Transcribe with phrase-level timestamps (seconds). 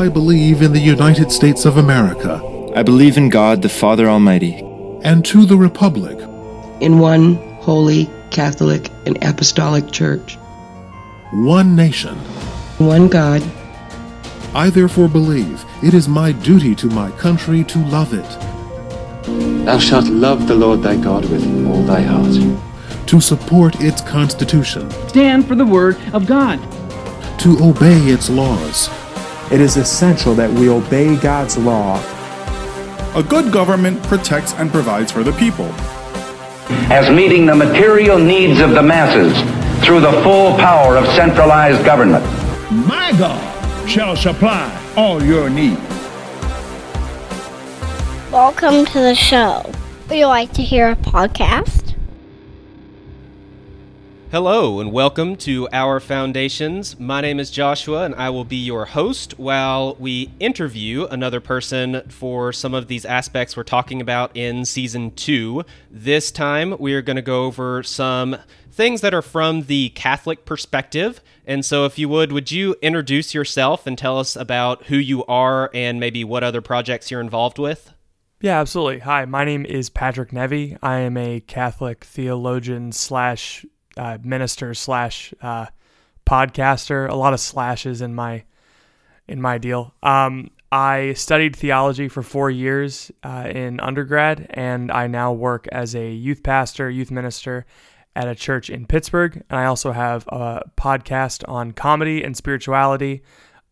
[0.00, 2.40] I believe in the United States of America.
[2.74, 4.54] I believe in God, the Father Almighty,
[5.02, 6.18] and to the republic.
[6.80, 10.36] In one holy, Catholic, and Apostolic Church,
[11.32, 12.16] one nation.
[12.78, 13.42] one God,
[14.54, 18.30] I therefore believe it is my duty to my country to love it,
[19.66, 22.32] Thou shalt love the Lord thy God with all thy heart.
[23.06, 26.58] to support its constitution, stand for the Word of God.
[27.40, 28.88] to obey its laws,
[29.50, 32.00] It is essential that we obey God's law
[33.16, 35.66] A good government protects and provides for the people.
[36.92, 39.32] as meeting the material needs of the masses
[39.84, 42.24] through the full power of centralized government.
[42.70, 45.80] My God shall supply all your needs.
[48.30, 49.68] Welcome to the show.
[50.08, 51.79] Would you like to hear a podcast?
[54.32, 57.00] Hello, and welcome to Our Foundations.
[57.00, 62.02] My name is Joshua, and I will be your host while we interview another person
[62.08, 65.64] for some of these aspects we're talking about in season two.
[65.90, 68.36] This time, we are going to go over some
[68.70, 71.20] things that are from the Catholic perspective.
[71.44, 75.24] And so, if you would, would you introduce yourself and tell us about who you
[75.24, 77.92] are and maybe what other projects you're involved with?
[78.40, 79.00] Yeah, absolutely.
[79.00, 80.78] Hi, my name is Patrick Nevy.
[80.80, 85.66] I am a Catholic theologian slash uh, minister slash uh,
[86.26, 87.08] podcaster.
[87.08, 88.44] A lot of slashes in my
[89.26, 89.94] in my deal.
[90.02, 95.94] Um, I studied theology for four years uh, in undergrad, and I now work as
[95.94, 97.66] a youth pastor, youth minister
[98.14, 99.42] at a church in Pittsburgh.
[99.50, 103.22] And I also have a podcast on comedy and spirituality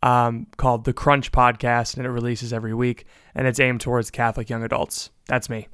[0.03, 4.48] um, called the Crunch Podcast, and it releases every week, and it's aimed towards Catholic
[4.48, 5.10] young adults.
[5.27, 5.69] That's me.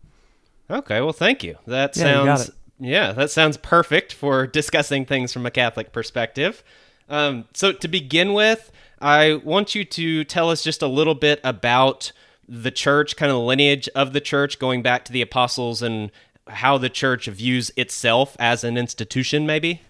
[0.70, 1.56] Okay, well, thank you.
[1.66, 2.54] That Yeah, sounds it.
[2.84, 6.62] Yeah, that sounds perfect for discussing things from a Catholic perspective.
[7.08, 11.40] Um, so to begin with, I want you to tell us just a little bit
[11.44, 12.12] about
[12.48, 16.10] the church, kind of the lineage of the church, going back to the apostles and
[16.48, 19.82] how the church views itself as an institution, maybe.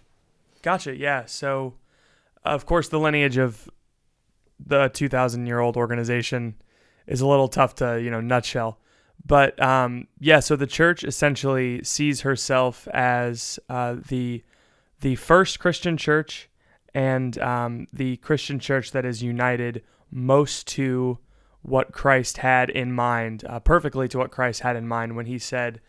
[0.62, 0.96] Gotcha.
[0.96, 1.26] Yeah.
[1.26, 1.74] So,
[2.44, 3.68] of course, the lineage of
[4.64, 6.54] the 2,000 year old organization
[7.06, 8.78] is a little tough to, you know, nutshell.
[9.26, 14.42] But um, yeah, so the church essentially sees herself as uh, the
[15.00, 16.48] the first Christian church
[16.94, 21.18] and um, the Christian church that is united most to
[21.62, 25.38] what Christ had in mind, uh, perfectly to what Christ had in mind when he
[25.38, 25.80] said,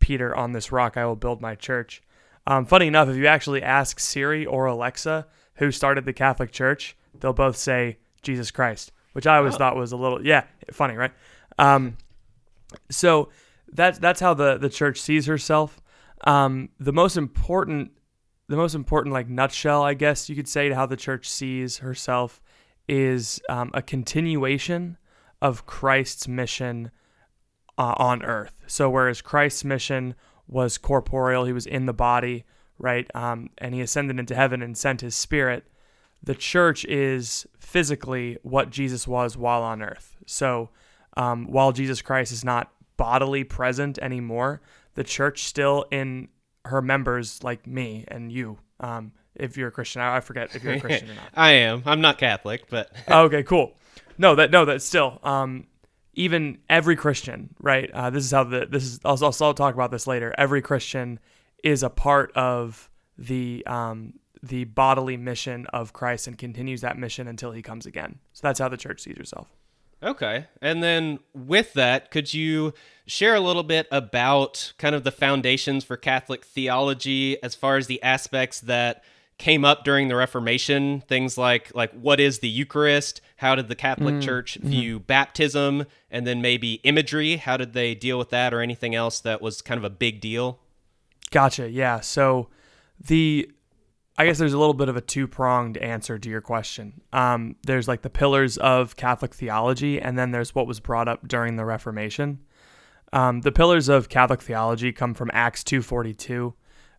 [0.00, 2.02] Peter, on this rock I will build my church.
[2.46, 5.26] Um, funny enough, if you actually ask Siri or Alexa
[5.56, 9.92] who started the Catholic Church, they'll both say Jesus Christ, which I always thought was
[9.92, 11.12] a little, yeah, funny, right?
[11.58, 11.96] Um,
[12.90, 13.30] so
[13.72, 15.80] that's that's how the the church sees herself.
[16.26, 17.92] Um, the most important,
[18.48, 21.78] the most important like nutshell, I guess you could say, to how the church sees
[21.78, 22.40] herself
[22.88, 24.96] is um, a continuation
[25.42, 26.90] of Christ's mission
[27.76, 28.62] uh, on earth.
[28.66, 30.14] So whereas Christ's mission
[30.46, 32.44] was corporeal, he was in the body,
[32.78, 33.10] right?
[33.14, 35.66] Um, and he ascended into heaven and sent his spirit.
[36.22, 40.16] The church is physically what Jesus was while on earth.
[40.26, 40.70] So
[41.16, 44.60] um, while Jesus Christ is not bodily present anymore,
[44.94, 46.28] the church still in
[46.64, 50.62] her members, like me and you, um, if you're a Christian, I I forget if
[50.62, 51.28] you're a Christian or not.
[51.34, 51.82] I am.
[51.86, 53.74] I'm not Catholic, but Oh, okay, cool.
[54.16, 55.66] No, that no, that's still um,
[56.14, 57.90] even every Christian, right?
[57.90, 59.00] Uh, this is how the this is.
[59.04, 60.32] I'll, I'll, I'll talk about this later.
[60.38, 61.18] Every Christian
[61.62, 62.88] is a part of
[63.18, 68.18] the um, the bodily mission of Christ and continues that mission until He comes again.
[68.32, 69.48] So that's how the church sees herself.
[70.04, 70.46] Okay.
[70.60, 72.74] And then with that, could you
[73.06, 77.86] share a little bit about kind of the foundations for Catholic theology as far as
[77.86, 79.02] the aspects that
[79.38, 83.20] came up during the Reformation, things like like what is the Eucharist?
[83.38, 84.68] How did the Catholic Mm, Church mhm.
[84.68, 85.86] view baptism?
[86.10, 89.60] And then maybe imagery, how did they deal with that or anything else that was
[89.60, 90.60] kind of a big deal?
[91.30, 91.68] Gotcha.
[91.68, 92.00] Yeah.
[92.00, 92.48] So
[93.00, 93.50] the
[94.16, 97.00] I guess there's a little bit of a two pronged answer to your question.
[97.12, 101.26] Um, there's like the pillars of Catholic theology, and then there's what was brought up
[101.26, 102.38] during the Reformation.
[103.12, 106.54] Um, the pillars of Catholic theology come from Acts 2:42,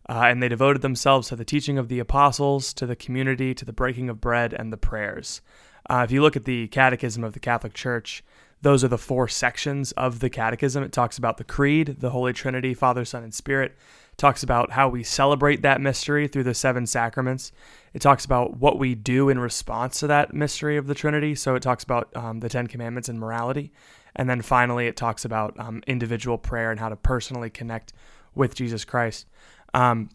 [0.08, 3.64] uh, and they devoted themselves to the teaching of the apostles, to the community, to
[3.64, 5.40] the breaking of bread, and the prayers.
[5.88, 8.22] Uh, if you look at the Catechism of the Catholic Church,
[8.62, 10.82] those are the four sections of the Catechism.
[10.82, 13.76] It talks about the Creed, the Holy Trinity, Father, Son, and Spirit.
[14.16, 17.52] Talks about how we celebrate that mystery through the seven sacraments.
[17.92, 21.34] It talks about what we do in response to that mystery of the Trinity.
[21.34, 23.72] So it talks about um, the Ten Commandments and morality.
[24.14, 27.92] And then finally, it talks about um, individual prayer and how to personally connect
[28.34, 29.26] with Jesus Christ.
[29.74, 30.08] Um,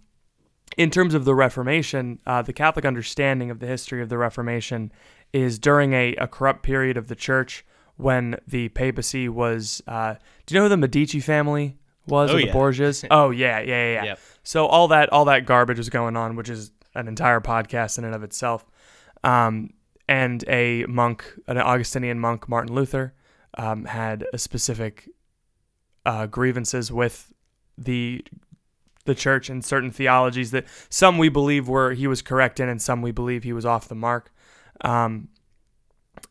[0.78, 4.92] in terms of the Reformation, uh, the Catholic understanding of the history of the Reformation
[5.34, 7.66] is during a, a corrupt period of the church
[7.98, 9.82] when the papacy was.
[9.88, 10.16] Uh,
[10.46, 11.78] do you know the Medici family
[12.12, 12.30] was?
[12.30, 12.54] Oh, or the yeah.
[12.54, 13.08] Borgias?
[13.12, 13.94] oh yeah, yeah, yeah.
[13.94, 14.04] yeah.
[14.04, 14.20] Yep.
[14.44, 18.04] So all that all that garbage was going on, which is an entire podcast in
[18.04, 18.66] and of itself.
[19.24, 19.72] Um,
[20.08, 23.14] and a monk, an Augustinian monk, Martin Luther,
[23.58, 25.10] um, had a specific
[26.06, 27.32] uh, grievances with
[27.78, 28.24] the
[29.06, 32.82] the church and certain theologies that some we believe were he was correct in, and
[32.82, 34.32] some we believe he was off the mark.
[34.82, 35.30] Um,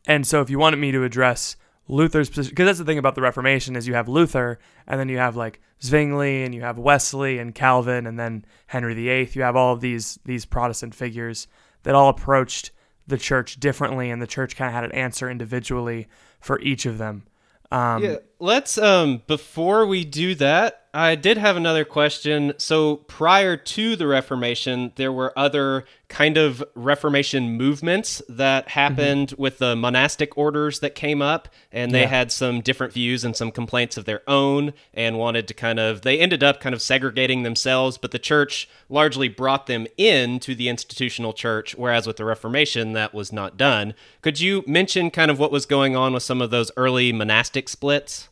[0.05, 1.55] and so, if you wanted me to address
[1.91, 5.09] Luther's position, because that's the thing about the Reformation is you have Luther, and then
[5.09, 9.29] you have like Zwingli, and you have Wesley and Calvin, and then Henry VIII.
[9.33, 11.47] You have all of these these Protestant figures
[11.83, 12.71] that all approached
[13.07, 16.07] the church differently, and the church kind of had an answer individually
[16.39, 17.23] for each of them.
[17.71, 22.53] Um, yeah, let's um before we do that, I did have another question.
[22.57, 29.41] So prior to the Reformation, there were other kind of Reformation movements that happened mm-hmm.
[29.41, 32.07] with the monastic orders that came up, and they yeah.
[32.07, 36.01] had some different views and some complaints of their own, and wanted to kind of
[36.01, 40.67] they ended up kind of segregating themselves, but the church largely brought them into the
[40.67, 43.93] institutional church, whereas with the Reformation that was not done.
[44.21, 47.69] Could you mention kind of what was going on with some of those early monastic
[47.69, 48.27] splits?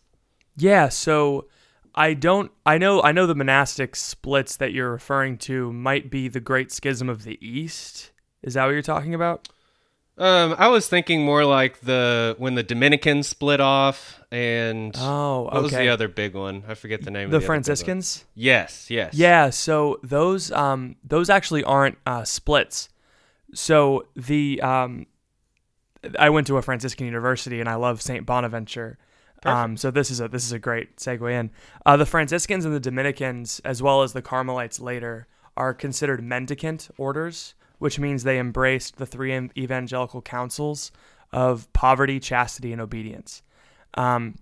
[0.60, 1.48] Yeah, so
[1.96, 6.28] I don't I know I know the monastic splits that you're referring to might be
[6.28, 8.12] the Great Schism of the East.
[8.42, 9.50] Is that what you're talking about?
[10.20, 15.56] Um, I was thinking more like the when the Dominicans split off, and oh, okay.
[15.56, 16.64] what was the other big one?
[16.68, 17.30] I forget the name.
[17.30, 18.26] The, of the Franciscans.
[18.36, 19.14] Yes, yes.
[19.14, 19.50] Yeah.
[19.50, 22.90] So those um those actually aren't uh, splits.
[23.54, 25.08] So the um,
[26.18, 28.98] I went to a Franciscan university, and I love Saint Bonaventure.
[29.46, 31.52] Um, so this is a this is a great segue in.
[31.86, 36.90] Uh, the Franciscans and the Dominicans, as well as the Carmelites later, are considered mendicant
[36.98, 40.92] orders, which means they embraced the three evangelical counsels
[41.32, 43.44] of poverty, chastity, and obedience.
[43.94, 44.36] Um,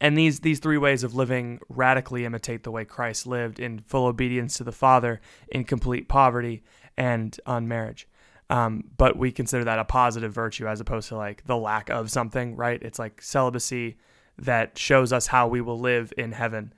[0.00, 4.06] and these these three ways of living radically imitate the way Christ lived in full
[4.06, 6.62] obedience to the Father, in complete poverty,
[6.96, 8.08] and on marriage.
[8.50, 12.10] Um, but we consider that a positive virtue as opposed to like the lack of
[12.10, 12.82] something, right?
[12.82, 13.96] It's like celibacy
[14.38, 16.72] that shows us how we will live in heaven.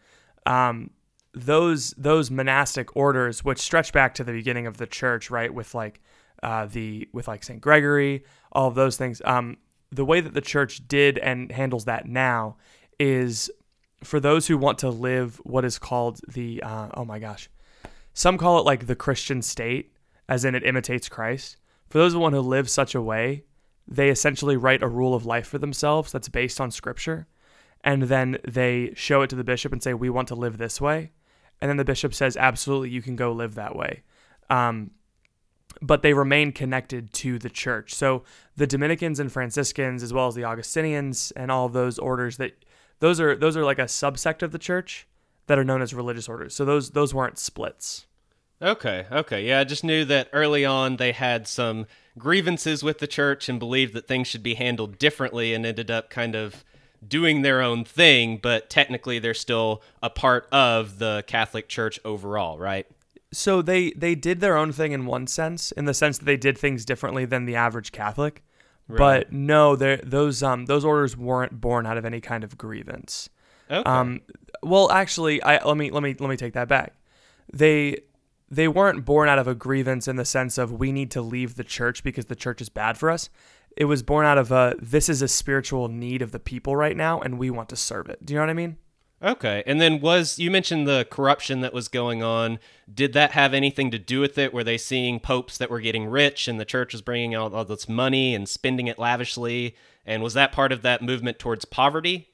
[0.44, 0.90] Um,
[1.34, 5.74] those those monastic orders, which stretch back to the beginning of the church, right, with
[5.74, 6.00] like
[6.42, 9.20] uh, the with like Saint Gregory, all of those things.
[9.24, 9.58] Um,
[9.90, 12.56] the way that the church did and handles that now
[12.98, 13.50] is
[14.02, 17.50] for those who want to live what is called the uh, oh my gosh,
[18.14, 19.92] some call it like the Christian state
[20.28, 21.56] as in it imitates Christ.
[21.88, 23.44] For those of one who live such a way,
[23.86, 27.26] they essentially write a rule of life for themselves that's based on scripture.
[27.84, 30.80] And then they show it to the bishop and say, We want to live this
[30.80, 31.12] way.
[31.60, 34.02] And then the bishop says, Absolutely, you can go live that way.
[34.50, 34.90] Um,
[35.82, 37.94] but they remain connected to the church.
[37.94, 38.24] So
[38.56, 42.64] the Dominicans and Franciscans, as well as the Augustinians and all those orders, that
[43.00, 45.06] those are those are like a subsect of the church
[45.46, 46.54] that are known as religious orders.
[46.54, 48.06] So those those weren't splits.
[48.60, 49.46] Okay, okay.
[49.46, 51.86] Yeah, I just knew that early on they had some
[52.18, 56.08] grievances with the church and believed that things should be handled differently and ended up
[56.08, 56.64] kind of
[57.06, 62.58] doing their own thing, but technically they're still a part of the Catholic Church overall,
[62.58, 62.86] right?
[63.32, 66.36] So they they did their own thing in one sense, in the sense that they
[66.36, 68.42] did things differently than the average Catholic.
[68.88, 68.98] Right.
[68.98, 73.28] But no, those um those orders weren't born out of any kind of grievance.
[73.70, 73.88] Okay.
[73.88, 74.22] Um
[74.62, 76.94] well actually I let me let me let me take that back.
[77.52, 77.98] They
[78.48, 81.56] they weren't born out of a grievance in the sense of we need to leave
[81.56, 83.28] the church because the church is bad for us.
[83.76, 86.96] It was born out of a this is a spiritual need of the people right
[86.96, 88.24] now and we want to serve it.
[88.24, 88.76] Do you know what I mean?
[89.22, 89.62] Okay.
[89.66, 92.58] And then was you mentioned the corruption that was going on.
[92.92, 94.54] Did that have anything to do with it?
[94.54, 97.64] Were they seeing popes that were getting rich and the church was bringing out all
[97.64, 99.74] this money and spending it lavishly?
[100.04, 102.28] And was that part of that movement towards poverty?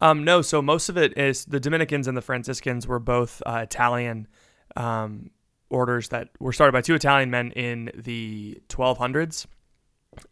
[0.00, 0.42] Um, no.
[0.42, 4.28] So most of it is the Dominicans and the Franciscans were both uh, Italian
[4.78, 5.30] um,
[5.68, 9.46] orders that were started by two Italian men in the 1200s.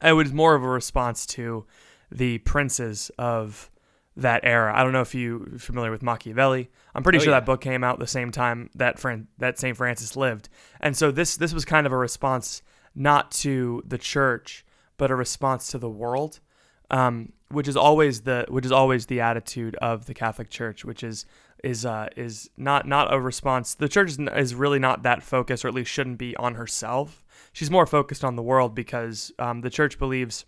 [0.02, 1.66] It was more of a response to
[2.10, 3.70] the princes of
[4.16, 4.72] that era.
[4.74, 6.70] I don't know if you're familiar with Machiavelli.
[6.94, 7.40] I'm pretty oh, sure yeah.
[7.40, 9.76] that book came out the same time that Fran- that St.
[9.76, 10.48] Francis lived.
[10.80, 12.62] And so this this was kind of a response
[12.94, 14.64] not to the church,
[14.96, 16.40] but a response to the world.
[16.88, 21.02] Um, which is always the which is always the attitude of the Catholic Church, which
[21.02, 21.26] is
[21.66, 23.75] is uh, is not not a response.
[23.75, 27.25] The church is, is really not that focused, or at least shouldn't be on herself.
[27.52, 30.46] She's more focused on the world because um, the church believes,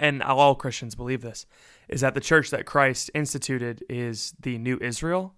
[0.00, 1.44] and all Christians believe this,
[1.88, 5.34] is that the church that Christ instituted is the new Israel,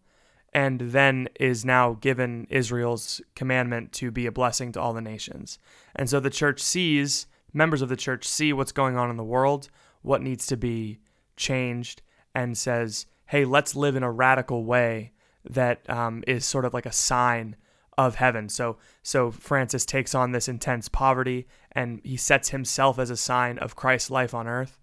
[0.53, 5.59] and then is now given Israel's commandment to be a blessing to all the nations.
[5.97, 9.25] And so the church sees members of the church see what's going on in the
[9.25, 9.71] world,
[10.03, 11.01] what needs to be
[11.37, 12.01] changed,
[12.33, 15.13] and says, hey, let's live in a radical way
[15.49, 17.57] that um, is sort of like a sign
[17.97, 18.49] of heaven.
[18.49, 23.59] So so Francis takes on this intense poverty and he sets himself as a sign
[23.59, 24.79] of Christ's life on earth.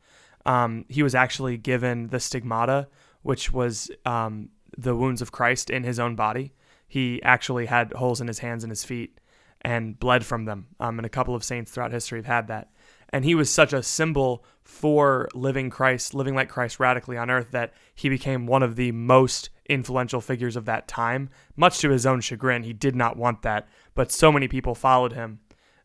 [0.45, 2.87] Um, he was actually given the stigmata,
[3.23, 6.53] which was um, the wounds of Christ in his own body.
[6.87, 9.19] He actually had holes in his hands and his feet
[9.61, 10.67] and bled from them.
[10.79, 12.69] Um, and a couple of saints throughout history have had that.
[13.09, 17.51] And he was such a symbol for living Christ, living like Christ radically on earth,
[17.51, 21.29] that he became one of the most influential figures of that time.
[21.55, 25.13] Much to his own chagrin, he did not want that, but so many people followed
[25.13, 25.39] him.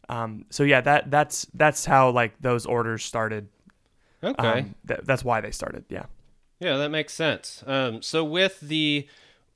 [0.09, 3.49] Um, so yeah, that that's that's how like those orders started.
[4.25, 5.85] Okay, um, th- that's why they started.
[5.89, 6.07] Yeah.
[6.59, 7.63] Yeah, that makes sense.
[7.67, 9.07] Um, so with the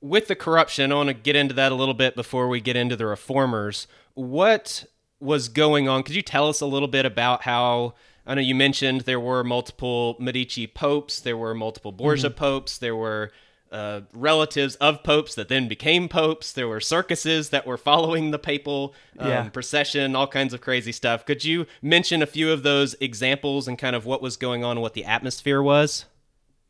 [0.01, 2.75] with the corruption, I want to get into that a little bit before we get
[2.75, 3.87] into the reformers.
[4.13, 4.85] What
[5.19, 6.03] was going on?
[6.03, 7.95] Could you tell us a little bit about how?
[8.25, 12.37] I know you mentioned there were multiple Medici popes, there were multiple Borgia mm-hmm.
[12.37, 13.31] popes, there were
[13.71, 16.53] uh, relatives of popes that then became popes.
[16.53, 19.49] There were circuses that were following the papal um, yeah.
[19.49, 21.25] procession, all kinds of crazy stuff.
[21.25, 24.79] Could you mention a few of those examples and kind of what was going on,
[24.79, 26.05] what the atmosphere was?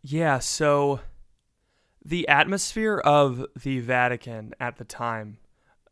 [0.01, 1.01] Yeah, so
[2.03, 5.37] the atmosphere of the Vatican at the time.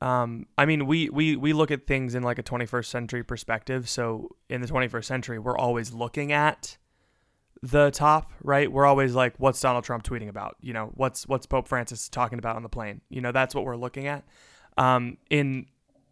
[0.04, 3.88] Um, I mean, we, we, we look at things in like a 21st century perspective.
[3.88, 6.78] So in the 21st century, we're always looking at
[7.62, 8.70] the top, right?
[8.70, 10.58] We're always like, what's Donald Trump tweeting about?
[10.60, 13.00] You know, what's what's Pope Francis talking about on the plane?
[13.08, 14.26] You know, that's what we're looking at.
[14.78, 15.68] Um, in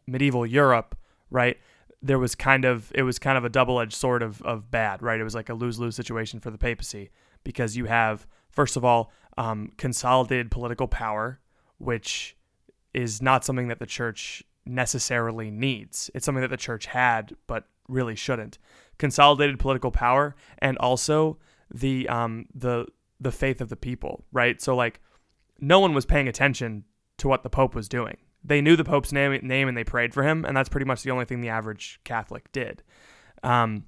[0.08, 0.98] medieval Europe,
[1.30, 1.58] right?
[2.02, 5.02] There was kind of it was kind of a double edged sword of of bad,
[5.02, 5.20] right?
[5.20, 7.10] It was like a lose lose situation for the papacy
[7.44, 11.42] because you have first of all um, consolidated political power,
[11.78, 12.38] which
[12.94, 16.10] is not something that the church necessarily needs.
[16.14, 18.58] It's something that the church had, but really shouldn't
[19.02, 21.36] consolidated political power and also
[21.74, 22.86] the um the
[23.20, 24.62] the faith of the people, right?
[24.62, 25.00] So like
[25.60, 26.84] no one was paying attention
[27.18, 28.18] to what the pope was doing.
[28.44, 31.02] They knew the pope's name name and they prayed for him, and that's pretty much
[31.02, 32.84] the only thing the average Catholic did.
[33.42, 33.86] Um,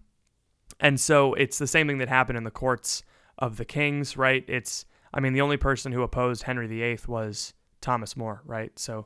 [0.80, 3.04] and so it's the same thing that happened in the courts
[3.38, 4.44] of the kings, right?
[4.48, 4.84] It's
[5.14, 8.72] I mean the only person who opposed Henry VIII was Thomas More, right?
[8.80, 9.06] So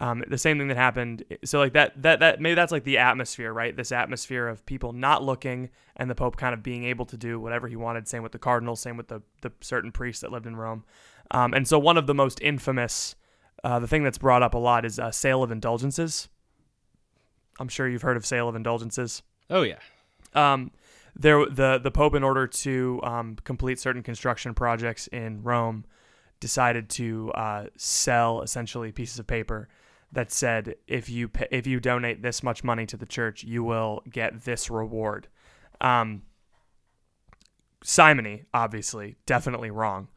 [0.00, 1.22] um, the same thing that happened.
[1.44, 3.76] So like that that that maybe that's like the atmosphere, right?
[3.76, 7.38] This atmosphere of people not looking and the Pope kind of being able to do
[7.38, 8.08] whatever he wanted.
[8.08, 8.80] Same with the cardinals.
[8.80, 10.84] Same with the the certain priests that lived in Rome.
[11.30, 13.14] Um, and so one of the most infamous,
[13.64, 16.28] uh, the thing that's brought up a lot is uh, sale of indulgences.
[17.60, 19.22] I'm sure you've heard of sale of indulgences.
[19.50, 19.78] Oh yeah.
[20.34, 20.70] Um,
[21.14, 25.84] there the the Pope, in order to um, complete certain construction projects in Rome,
[26.42, 29.68] decided to uh, sell essentially pieces of paper
[30.10, 33.62] that said if you pay, if you donate this much money to the church, you
[33.62, 35.28] will get this reward.
[35.80, 36.22] Um,
[37.82, 40.08] simony, obviously, definitely wrong.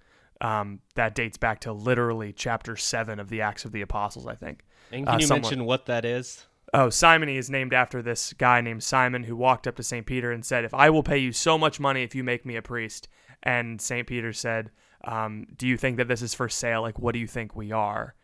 [0.41, 4.35] Um, that dates back to literally chapter seven of the Acts of the Apostles, I
[4.35, 4.65] think.
[4.91, 6.45] And can uh, you mention what that is?
[6.73, 10.05] Oh, simony is named after this guy named Simon who walked up to St.
[10.05, 12.55] Peter and said, If I will pay you so much money if you make me
[12.55, 13.07] a priest.
[13.43, 14.07] And St.
[14.07, 14.71] Peter said,
[15.05, 16.81] um, Do you think that this is for sale?
[16.81, 18.15] Like, what do you think we are?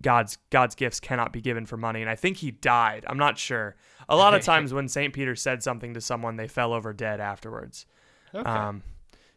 [0.00, 2.00] God's God's gifts cannot be given for money.
[2.00, 3.04] And I think he died.
[3.08, 3.76] I'm not sure.
[4.08, 5.12] A lot of times when St.
[5.12, 7.86] Peter said something to someone, they fell over dead afterwards.
[8.34, 8.48] Okay.
[8.48, 8.82] Um,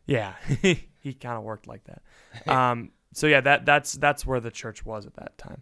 [0.06, 2.02] yeah, he kind of worked like that.
[2.48, 5.62] Um, so yeah, that that's that's where the church was at that time.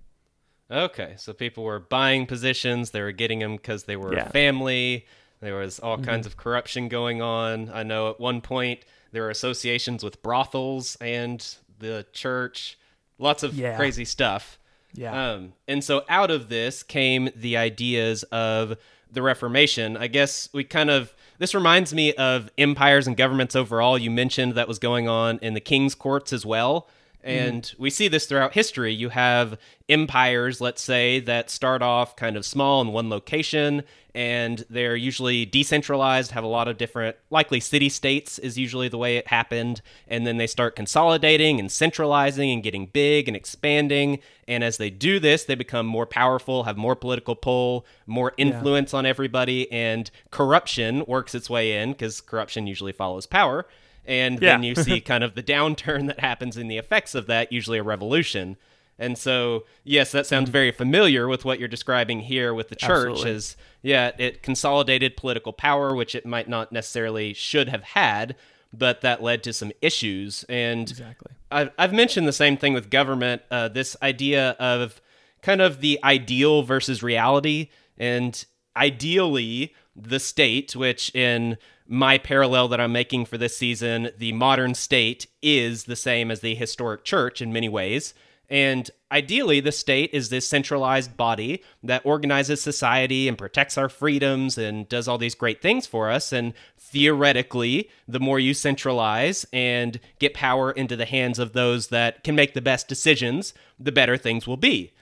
[0.71, 2.91] Okay, so people were buying positions.
[2.91, 4.29] They were getting them because they were yeah.
[4.29, 5.05] family.
[5.41, 6.05] There was all mm-hmm.
[6.05, 7.69] kinds of corruption going on.
[7.73, 12.77] I know at one point there were associations with brothels and the church.
[13.17, 13.75] Lots of yeah.
[13.75, 14.57] crazy stuff.
[14.93, 15.31] Yeah.
[15.31, 18.77] Um, and so out of this came the ideas of
[19.11, 19.97] the Reformation.
[19.97, 23.97] I guess we kind of this reminds me of empires and governments overall.
[23.97, 26.87] You mentioned that was going on in the king's courts as well.
[27.23, 27.81] And mm-hmm.
[27.81, 28.93] we see this throughout history.
[28.93, 33.83] You have empires, let's say, that start off kind of small in one location,
[34.15, 38.97] and they're usually decentralized, have a lot of different, likely city states is usually the
[38.97, 39.81] way it happened.
[40.07, 44.19] And then they start consolidating and centralizing and getting big and expanding.
[44.47, 48.93] And as they do this, they become more powerful, have more political pull, more influence
[48.93, 48.99] yeah.
[48.99, 53.65] on everybody, and corruption works its way in because corruption usually follows power
[54.05, 54.51] and yeah.
[54.51, 57.77] then you see kind of the downturn that happens in the effects of that, usually
[57.77, 58.57] a revolution.
[58.99, 63.09] And so, yes, that sounds very familiar with what you're describing here with the church.
[63.09, 63.31] Absolutely.
[63.31, 68.35] Is yeah, it consolidated political power, which it might not necessarily should have had,
[68.71, 70.45] but that led to some issues.
[70.47, 73.41] And exactly, I've I've mentioned the same thing with government.
[73.49, 75.01] Uh, this idea of
[75.41, 81.57] kind of the ideal versus reality, and ideally the state, which in
[81.91, 86.39] my parallel that I'm making for this season, the modern state is the same as
[86.39, 88.13] the historic church in many ways.
[88.49, 94.57] And ideally, the state is this centralized body that organizes society and protects our freedoms
[94.57, 96.31] and does all these great things for us.
[96.31, 102.23] And theoretically, the more you centralize and get power into the hands of those that
[102.23, 104.93] can make the best decisions, the better things will be.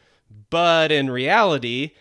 [0.50, 1.92] But in reality,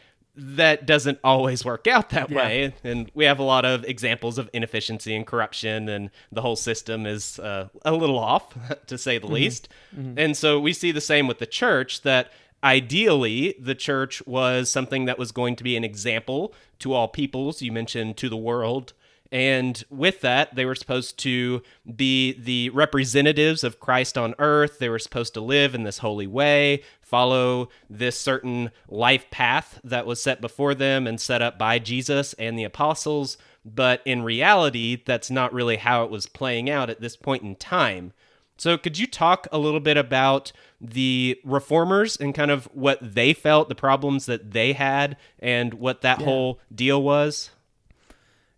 [0.41, 2.37] that doesn't always work out that yeah.
[2.37, 2.75] way.
[2.85, 7.07] And we have a lot of examples of inefficiency and corruption, and the whole system
[7.07, 9.35] is uh, a little off, to say the mm-hmm.
[9.35, 9.69] least.
[9.97, 10.19] Mm-hmm.
[10.19, 15.07] And so we see the same with the church that ideally the church was something
[15.07, 17.61] that was going to be an example to all peoples.
[17.61, 18.93] You mentioned to the world.
[19.31, 21.63] And with that, they were supposed to
[21.97, 24.79] be the representatives of Christ on earth.
[24.79, 30.07] They were supposed to live in this holy way, follow this certain life path that
[30.07, 33.37] was set before them and set up by Jesus and the apostles.
[33.65, 37.57] But in reality, that's not really how it was playing out at this point in
[37.57, 38.13] time.
[38.57, 43.33] So, could you talk a little bit about the reformers and kind of what they
[43.33, 46.25] felt, the problems that they had, and what that yeah.
[46.25, 47.51] whole deal was?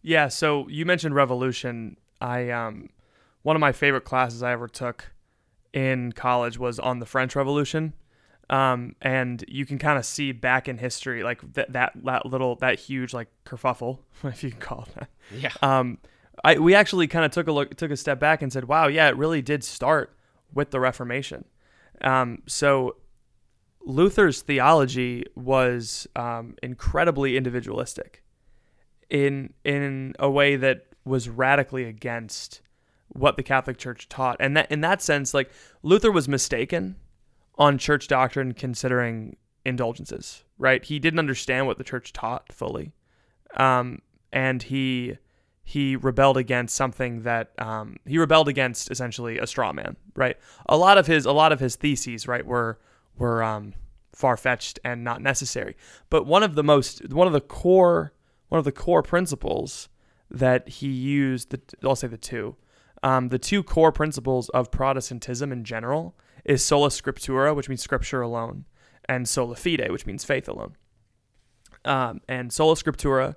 [0.02, 1.96] Yeah, so you mentioned revolution.
[2.20, 2.88] I um
[3.42, 5.12] one of my favorite classes I ever took
[5.72, 7.94] in college was on the French Revolution.
[8.48, 12.56] Um, and you can kind of see back in history, like that, that, that little,
[12.56, 15.08] that huge, like kerfuffle, if you can call it that.
[15.32, 15.52] Yeah.
[15.62, 15.98] Um,
[16.42, 18.88] I, we actually kind of took a look, took a step back and said, wow,
[18.88, 20.16] yeah, it really did start
[20.52, 21.44] with the Reformation.
[22.00, 22.96] Um, so
[23.84, 28.24] Luther's theology was um, incredibly individualistic
[29.10, 32.60] in in a way that was radically against
[33.08, 34.36] what the Catholic Church taught.
[34.40, 35.50] And that in that sense, like
[35.82, 36.96] Luther was mistaken
[37.58, 40.84] on church doctrine considering indulgences, right?
[40.84, 42.92] He didn't understand what the church taught fully.
[43.56, 44.00] Um,
[44.32, 45.18] and he
[45.64, 50.36] he rebelled against something that um, he rebelled against essentially a straw man, right?
[50.66, 52.78] A lot of his a lot of his theses, right, were
[53.18, 53.74] were um,
[54.14, 55.76] far fetched and not necessary.
[56.08, 58.12] But one of the most one of the core
[58.50, 59.88] one of the core principles
[60.30, 62.56] that he used, the, I'll say the two,
[63.02, 68.20] um, the two core principles of Protestantism in general is sola scriptura, which means scripture
[68.20, 68.66] alone,
[69.08, 70.76] and sola fide, which means faith alone.
[71.84, 73.36] Um, and sola scriptura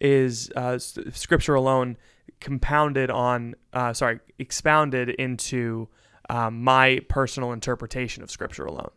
[0.00, 1.98] is uh, scripture alone
[2.40, 5.88] compounded on, uh, sorry, expounded into
[6.30, 8.90] um, my personal interpretation of scripture alone.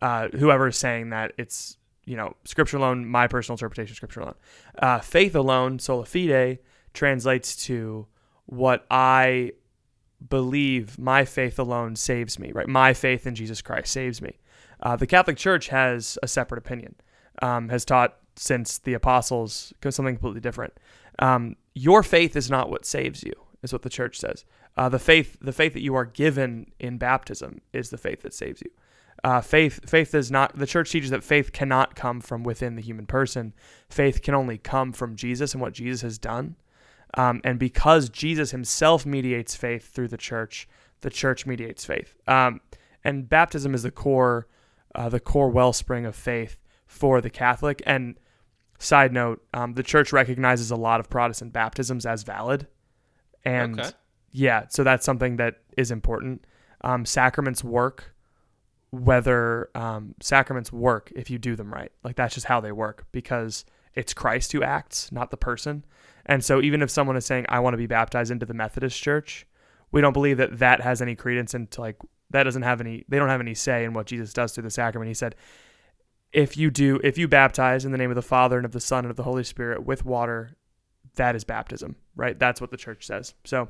[0.00, 4.34] Uh, whoever is saying that it's you know, scripture alone, my personal interpretation scripture alone.
[4.78, 6.58] Uh, faith alone, sola fide,
[6.92, 8.06] translates to
[8.46, 9.52] what I
[10.28, 12.68] believe my faith alone saves me, right?
[12.68, 14.38] My faith in Jesus Christ saves me.
[14.80, 16.94] Uh, the Catholic Church has a separate opinion,
[17.40, 20.74] um, has taught since the apostles something completely different.
[21.18, 24.44] Um, your faith is not what saves you, is what the church says.
[24.76, 28.34] Uh, the faith, the faith that you are given in baptism, is the faith that
[28.34, 28.70] saves you.
[29.24, 32.82] Uh, faith faith is not the church teaches that faith cannot come from within the
[32.82, 33.54] human person.
[33.88, 36.56] Faith can only come from Jesus and what Jesus has done.
[37.14, 40.68] Um, and because Jesus himself mediates faith through the church,
[41.02, 42.16] the church mediates faith.
[42.26, 42.60] Um,
[43.04, 44.48] and baptism is the core
[44.94, 47.82] uh, the core wellspring of faith for the Catholic.
[47.86, 48.18] And
[48.78, 52.66] side note, um, the church recognizes a lot of Protestant baptisms as valid.
[53.44, 53.90] And okay.
[54.32, 56.44] yeah, so that's something that is important.
[56.82, 58.11] Um, sacraments work
[58.92, 61.90] whether um, sacraments work if you do them right.
[62.04, 65.84] Like that's just how they work because it's Christ who acts, not the person.
[66.26, 69.02] And so even if someone is saying, I want to be baptized into the Methodist
[69.02, 69.46] church,
[69.90, 71.96] we don't believe that that has any credence into like,
[72.30, 74.70] that doesn't have any, they don't have any say in what Jesus does through the
[74.70, 75.08] sacrament.
[75.08, 75.36] He said,
[76.32, 78.80] if you do, if you baptize in the name of the Father and of the
[78.80, 80.56] Son and of the Holy Spirit with water,
[81.16, 82.38] that is baptism, right?
[82.38, 83.34] That's what the church says.
[83.44, 83.68] So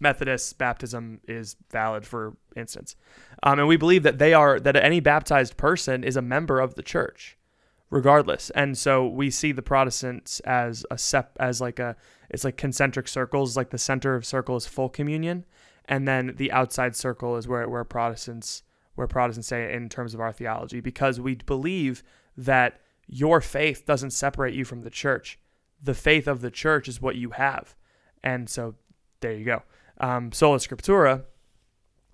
[0.00, 2.96] Methodist baptism is valid, for instance.
[3.42, 6.74] Um, and we believe that they are that any baptized person is a member of
[6.74, 7.36] the church,
[7.90, 8.50] regardless.
[8.50, 11.96] And so we see the Protestants as a sep as like a
[12.30, 13.56] it's like concentric circles.
[13.56, 15.44] Like the center of circle is full communion,
[15.84, 18.62] and then the outside circle is where where Protestants
[18.94, 22.02] where Protestants say in terms of our theology, because we believe
[22.36, 25.38] that your faith doesn't separate you from the church.
[25.82, 27.74] The faith of the church is what you have.
[28.22, 28.76] And so
[29.20, 29.62] there you go
[30.04, 31.24] um, sola scriptura,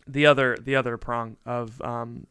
[0.06, 2.26] the other the other prong of um,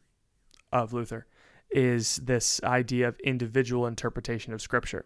[0.71, 1.27] of Luther
[1.69, 5.05] is this idea of individual interpretation of Scripture.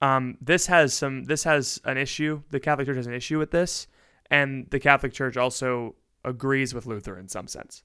[0.00, 2.42] Um, this has some this has an issue.
[2.50, 3.88] The Catholic Church has an issue with this,
[4.30, 7.82] and the Catholic Church also agrees with Luther in some sense.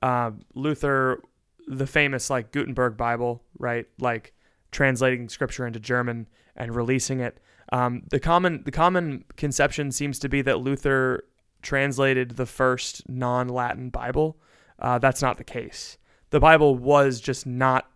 [0.00, 1.22] Uh, Luther,
[1.66, 3.86] the famous like Gutenberg Bible, right?
[3.98, 4.32] Like
[4.70, 7.38] translating scripture into German and releasing it.
[7.72, 11.24] Um, the common the common conception seems to be that Luther
[11.62, 14.38] translated the first non-Latin Bible.
[14.78, 15.98] Uh, that's not the case.
[16.30, 17.88] The Bible was just not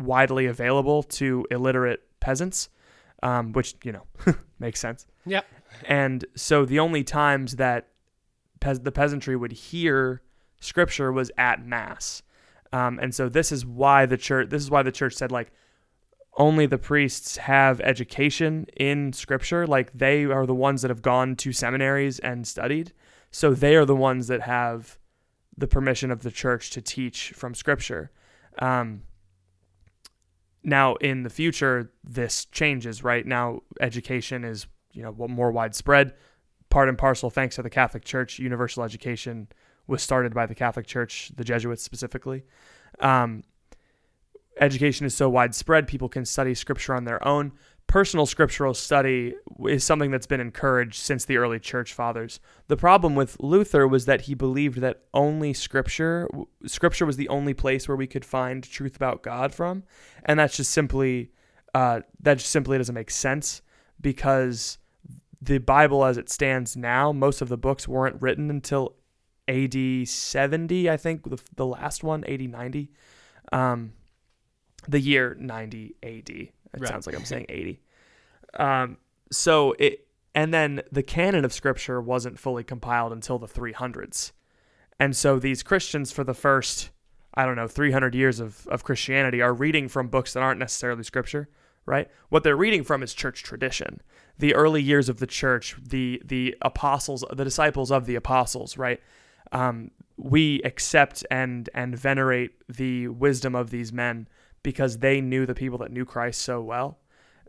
[0.00, 2.68] widely available to illiterate peasants,
[3.22, 4.04] um, which you know
[4.58, 5.06] makes sense.
[5.26, 5.46] Yep.
[5.84, 7.88] And so the only times that
[8.60, 10.22] pe- the peasantry would hear
[10.60, 12.22] scripture was at mass.
[12.72, 15.52] Um, and so this is why the church this is why the church said like
[16.38, 19.66] only the priests have education in scripture.
[19.66, 22.92] Like they are the ones that have gone to seminaries and studied.
[23.30, 24.98] So they are the ones that have
[25.56, 28.12] the permission of the church to teach from scripture.
[28.60, 29.02] Um,
[30.62, 33.26] now in the future this changes right?
[33.26, 36.14] Now education is you know more widespread.
[36.70, 39.48] Part and parcel thanks to the catholic church universal education
[39.86, 42.44] was started by the catholic church the jesuits specifically.
[43.00, 43.42] Um,
[44.60, 47.52] education is so widespread people can study scripture on their own
[47.88, 49.34] personal scriptural study
[49.66, 52.38] is something that's been encouraged since the early church fathers.
[52.68, 56.28] The problem with Luther was that he believed that only scripture
[56.66, 59.82] scripture was the only place where we could find truth about God from,
[60.24, 61.32] and that's just simply
[61.74, 63.62] uh, that just simply doesn't make sense
[64.00, 64.78] because
[65.40, 68.96] the Bible as it stands now, most of the books weren't written until
[69.48, 72.90] AD 70, I think the, the last one, AD 90.
[73.50, 73.92] Um,
[74.88, 76.30] the year 90 AD.
[76.30, 76.88] It right.
[76.88, 77.80] sounds like I'm saying 80.
[78.58, 78.96] Um,
[79.30, 84.32] so it, and then the canon of scripture wasn't fully compiled until the 300s.
[84.98, 86.90] And so these Christians, for the first,
[87.34, 91.04] I don't know, 300 years of, of Christianity, are reading from books that aren't necessarily
[91.04, 91.48] scripture,
[91.86, 92.08] right?
[92.30, 94.00] What they're reading from is church tradition.
[94.38, 99.00] The early years of the church, the the apostles, the disciples of the apostles, right?
[99.50, 104.28] Um, we accept and and venerate the wisdom of these men
[104.62, 106.98] because they knew the people that knew Christ so well.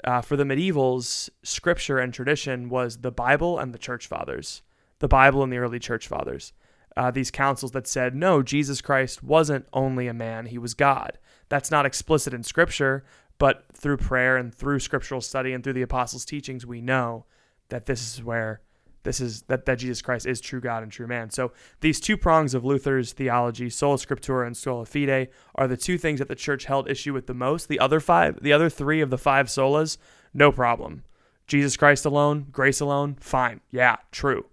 [0.03, 4.61] Uh, for the medievals, scripture and tradition was the Bible and the church fathers,
[4.99, 6.53] the Bible and the early church fathers.
[6.95, 11.17] Uh, these councils that said, no, Jesus Christ wasn't only a man, he was God.
[11.49, 13.03] That's not explicit in scripture,
[13.37, 17.25] but through prayer and through scriptural study and through the apostles' teachings, we know
[17.69, 18.61] that this is where
[19.03, 21.29] this is that, that Jesus Christ is true God and true man.
[21.29, 25.97] So these two prongs of Luther's theology, sola scriptura and sola fide, are the two
[25.97, 27.67] things that the church held issue with the most.
[27.67, 29.97] The other five, the other three of the five solas,
[30.33, 31.03] no problem.
[31.47, 33.61] Jesus Christ alone, grace alone, fine.
[33.71, 34.45] Yeah, true.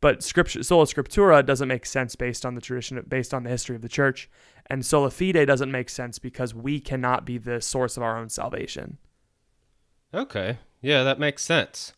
[0.00, 3.76] But scripture, sola scriptura doesn't make sense based on the tradition, based on the history
[3.76, 4.28] of the church,
[4.66, 8.28] and sola fide doesn't make sense because we cannot be the source of our own
[8.28, 8.98] salvation.
[10.12, 11.94] Okay, yeah, that makes sense.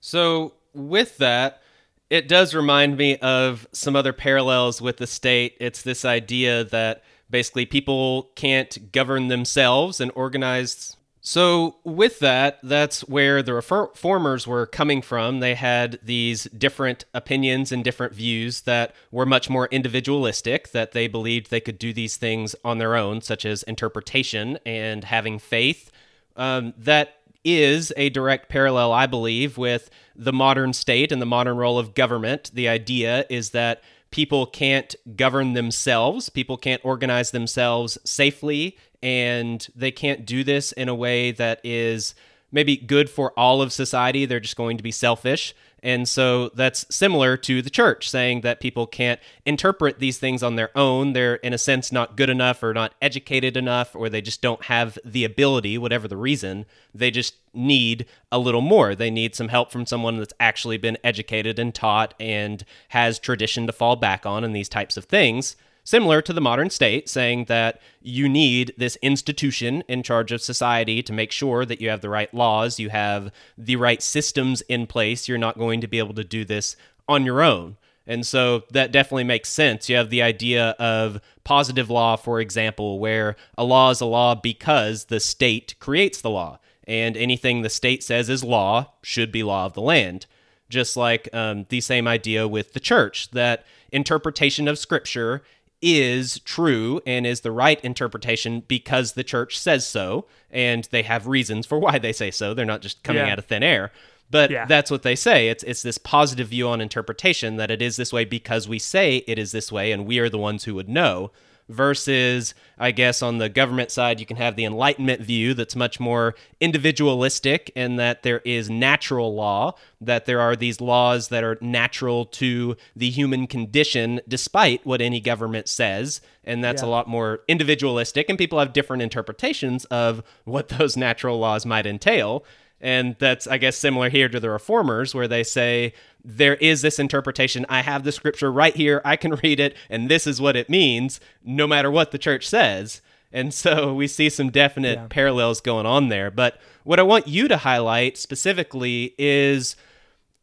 [0.00, 1.62] So with that,
[2.10, 5.56] it does remind me of some other parallels with the state.
[5.60, 10.96] It's this idea that basically people can't govern themselves and organize.
[11.22, 15.40] So, with that, that's where the reformers were coming from.
[15.40, 21.08] They had these different opinions and different views that were much more individualistic, that they
[21.08, 25.92] believed they could do these things on their own, such as interpretation and having faith.
[26.36, 31.56] Um, that is a direct parallel, I believe, with the modern state and the modern
[31.56, 32.50] role of government.
[32.52, 39.90] The idea is that people can't govern themselves, people can't organize themselves safely, and they
[39.90, 42.14] can't do this in a way that is
[42.52, 44.26] maybe good for all of society.
[44.26, 45.54] They're just going to be selfish.
[45.82, 50.56] And so that's similar to the church saying that people can't interpret these things on
[50.56, 51.12] their own.
[51.12, 54.64] They're, in a sense, not good enough or not educated enough, or they just don't
[54.64, 56.66] have the ability, whatever the reason.
[56.94, 58.94] They just need a little more.
[58.94, 63.66] They need some help from someone that's actually been educated and taught and has tradition
[63.66, 65.56] to fall back on and these types of things
[65.90, 71.02] similar to the modern state, saying that you need this institution in charge of society
[71.02, 74.86] to make sure that you have the right laws, you have the right systems in
[74.86, 75.26] place.
[75.26, 76.76] You're not going to be able to do this
[77.08, 77.76] on your own.
[78.06, 79.88] And so that definitely makes sense.
[79.88, 84.36] You have the idea of positive law, for example, where a law is a law
[84.36, 86.60] because the state creates the law.
[86.86, 90.26] And anything the state says is law should be law of the land.
[90.68, 95.42] Just like um, the same idea with the church, that interpretation of scripture
[95.82, 101.26] is true and is the right interpretation because the church says so and they have
[101.26, 103.32] reasons for why they say so they're not just coming yeah.
[103.32, 103.90] out of thin air
[104.30, 104.66] but yeah.
[104.66, 108.12] that's what they say it's it's this positive view on interpretation that it is this
[108.12, 110.88] way because we say it is this way and we are the ones who would
[110.88, 111.30] know
[111.70, 116.00] versus I guess on the government side you can have the enlightenment view that's much
[116.00, 121.58] more individualistic and that there is natural law that there are these laws that are
[121.60, 126.88] natural to the human condition despite what any government says and that's Yeah.
[126.88, 131.86] a lot more individualistic and people have different interpretations of what those natural laws might
[131.86, 132.44] entail
[132.80, 135.92] and that's, I guess, similar here to the reformers, where they say
[136.24, 137.66] there is this interpretation.
[137.68, 139.00] I have the scripture right here.
[139.04, 142.48] I can read it, and this is what it means, no matter what the church
[142.48, 143.00] says.
[143.32, 145.06] And so we see some definite Yeah.
[145.08, 146.30] parallels going on there.
[146.30, 149.76] But what I want you to highlight specifically is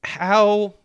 [0.04, 0.76] how,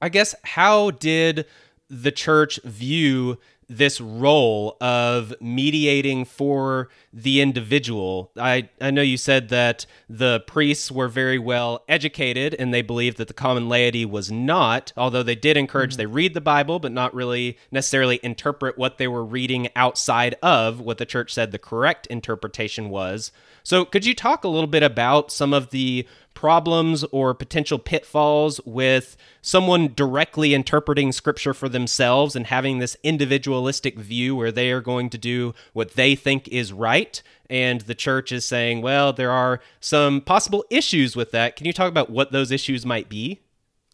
[0.00, 1.46] I guess, how did
[1.88, 8.30] the church view this role of mediating for the individual.
[8.36, 13.16] I, I know you said that the priests were very well educated and they believed
[13.18, 15.98] that the common laity was not, although they did encourage mm-hmm.
[15.98, 20.80] they read the Bible, but not really necessarily interpret what they were reading outside of
[20.80, 23.32] what the church said the correct interpretation was.
[23.64, 28.60] So, could you talk a little bit about some of the problems or potential pitfalls
[28.64, 34.80] with someone directly interpreting scripture for themselves and having this individualistic view where they are
[34.80, 37.22] going to do what they think is right?
[37.50, 41.56] And the church is saying, well, there are some possible issues with that.
[41.56, 43.40] Can you talk about what those issues might be?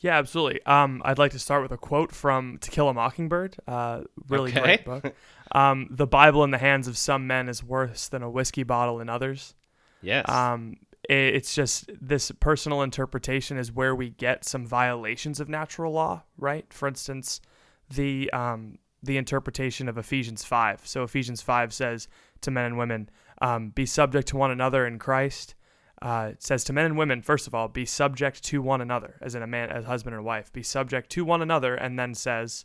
[0.00, 0.64] Yeah, absolutely.
[0.64, 3.56] Um, I'd like to start with a quote from To Kill a Mockingbird.
[3.66, 4.60] Uh, really Okay.
[4.60, 5.14] great book.
[5.52, 9.00] Um, the Bible in the hands of some men is worse than a whiskey bottle
[9.00, 9.54] in others.
[10.02, 10.28] Yes.
[10.28, 10.76] Um,
[11.08, 16.70] it's just this personal interpretation is where we get some violations of natural law, right?
[16.72, 17.40] For instance,
[17.88, 20.86] the um, the interpretation of Ephesians five.
[20.86, 22.08] So Ephesians five says
[22.42, 23.08] to men and women,
[23.40, 25.54] um, "Be subject to one another in Christ."
[26.00, 29.16] Uh, it says to men and women, first of all, be subject to one another,
[29.20, 32.14] as in a man, as husband and wife, be subject to one another, and then
[32.14, 32.64] says,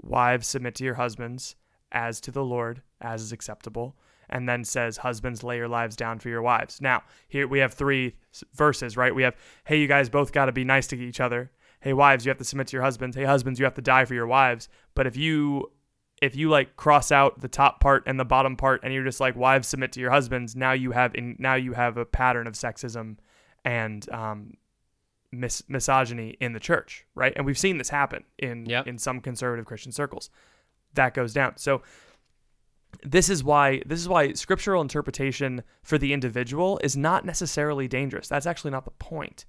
[0.00, 1.56] wives submit to your husbands
[1.90, 3.96] as to the Lord, as is acceptable,
[4.30, 6.80] and then says, husbands lay your lives down for your wives.
[6.80, 8.16] Now here we have three
[8.54, 9.14] verses, right?
[9.14, 11.50] We have, hey, you guys both got to be nice to each other.
[11.80, 13.16] Hey, wives, you have to submit to your husbands.
[13.16, 14.68] Hey, husbands, you have to die for your wives.
[14.94, 15.70] But if you
[16.20, 19.20] if you like cross out the top part and the bottom part and you're just
[19.20, 22.48] like wives submit to your husbands now you have in now you have a pattern
[22.48, 23.16] of sexism
[23.64, 24.54] and um,
[25.30, 28.88] mis- misogyny in the church right and we've seen this happen in Yep.
[28.88, 30.28] in some conservative christian circles
[30.94, 31.82] that goes down so
[33.04, 38.28] this is why this is why scriptural interpretation for the individual is not necessarily dangerous
[38.28, 39.44] that's actually not the point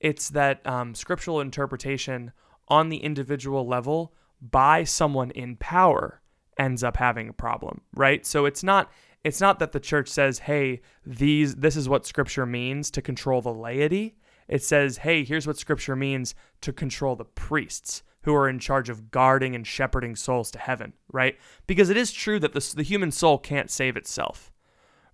[0.00, 2.32] it's that um, scriptural interpretation
[2.68, 6.20] on the individual level by someone in power
[6.58, 8.26] ends up having a problem, right?
[8.26, 8.90] So it's not
[9.24, 13.40] it's not that the church says, "Hey, these this is what scripture means to control
[13.40, 18.48] the laity." It says, "Hey, here's what scripture means to control the priests who are
[18.48, 21.38] in charge of guarding and shepherding souls to heaven," right?
[21.66, 24.50] Because it is true that the the human soul can't save itself.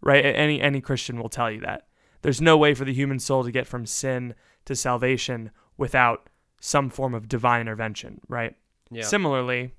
[0.03, 0.25] Right?
[0.25, 1.87] Any any Christian will tell you that.
[2.23, 6.29] There's no way for the human soul to get from sin to salvation without
[6.61, 8.55] some form of divine intervention, right?
[8.91, 9.03] Yeah.
[9.03, 9.73] Similarly,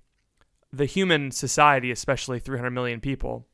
[0.74, 3.48] the human society, especially 300 million people,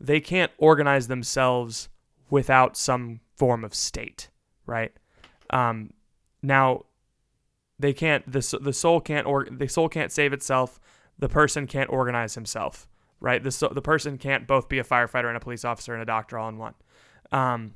[0.00, 1.88] they can't organize themselves
[2.30, 4.28] without some form of state,
[4.66, 4.92] right?
[5.50, 5.92] Um,
[6.42, 6.86] now,
[7.78, 8.30] they can't.
[8.30, 10.80] the The soul can't or the soul can't save itself.
[11.18, 12.88] The person can't organize himself,
[13.20, 13.42] right?
[13.42, 16.38] The the person can't both be a firefighter and a police officer and a doctor
[16.38, 16.74] all in one.
[17.30, 17.74] Um,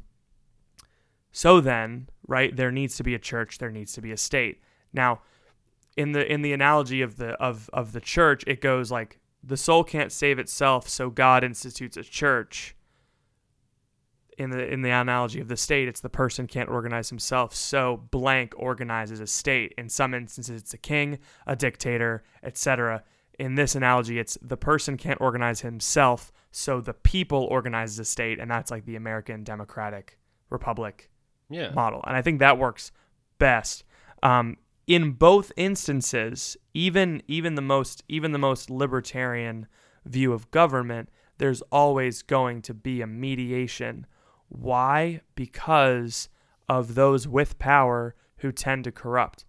[1.32, 4.62] so then, right, there needs to be a church, there needs to be a state.
[4.92, 5.20] Now,
[5.96, 9.56] in the in the analogy of the of of the church, it goes like the
[9.56, 12.74] soul can't save itself, so God institutes a church.
[14.38, 18.02] In the in the analogy of the state, it's the person can't organize himself, so
[18.10, 19.72] blank organizes a state.
[19.78, 23.02] In some instances, it's a king, a dictator, etc.
[23.38, 28.38] In this analogy, it's the person can't organize himself, so the people organizes a state,
[28.38, 30.18] and that's like the American Democratic
[30.50, 31.10] Republic
[31.48, 31.70] Yeah.
[31.70, 32.02] model.
[32.06, 32.92] And I think that works
[33.38, 33.84] best.
[34.22, 39.66] Um, in both instances, even even the most even the most libertarian
[40.04, 44.06] view of government, there's always going to be a mediation.
[44.48, 45.20] Why?
[45.34, 46.28] Because
[46.68, 49.44] of those with power who tend to corrupt.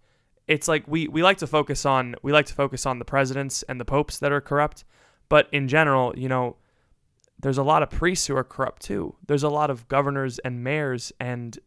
[0.46, 3.62] It's like we, we like to focus on we like to focus on the presidents
[3.64, 4.84] and the popes that are corrupt,
[5.28, 6.56] but in general, you know,
[7.38, 9.14] there's a lot of priests who are corrupt too.
[9.26, 11.58] There's a lot of governors and mayors and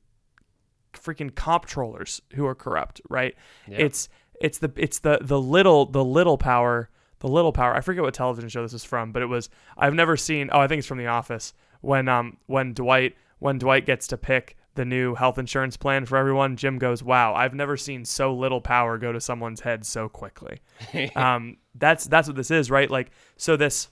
[0.94, 3.36] freaking comptrollers who are corrupt, right?
[3.68, 3.78] Yeah.
[3.78, 4.10] It's
[4.42, 6.90] it's the it's the the little the little power
[7.20, 7.76] the little power.
[7.76, 10.50] I forget what television show this is from, but it was I've never seen.
[10.52, 14.18] Oh, I think it's from The Office when um when Dwight when Dwight gets to
[14.18, 16.56] pick the new health insurance plan for everyone.
[16.56, 20.62] Jim goes, "Wow, I've never seen so little power go to someone's head so quickly."
[21.16, 22.90] um, that's that's what this is, right?
[22.90, 23.90] Like so this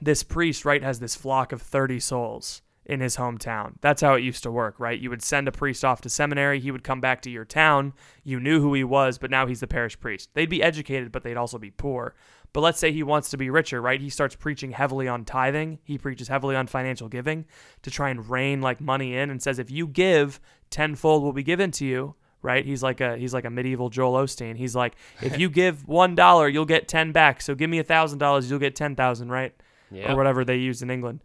[0.00, 3.74] this priest, right, has this flock of 30 souls in his hometown.
[3.80, 4.98] That's how it used to work, right?
[4.98, 7.92] You would send a priest off to seminary, he would come back to your town.
[8.24, 10.30] You knew who he was, but now he's the parish priest.
[10.34, 12.14] They'd be educated, but they'd also be poor.
[12.52, 14.00] But let's say he wants to be richer, right?
[14.00, 15.78] He starts preaching heavily on tithing.
[15.84, 17.44] He preaches heavily on financial giving
[17.82, 21.42] to try and rein like money in and says if you give, tenfold will be
[21.42, 22.64] given to you right?
[22.64, 24.56] He's like a he's like a medieval Joel Osteen.
[24.56, 27.42] He's like, if you give one dollar, you'll get ten back.
[27.42, 29.54] So give me a thousand dollars, you'll get ten thousand, right?
[29.90, 30.12] Yeah.
[30.12, 31.22] Or whatever they use in England.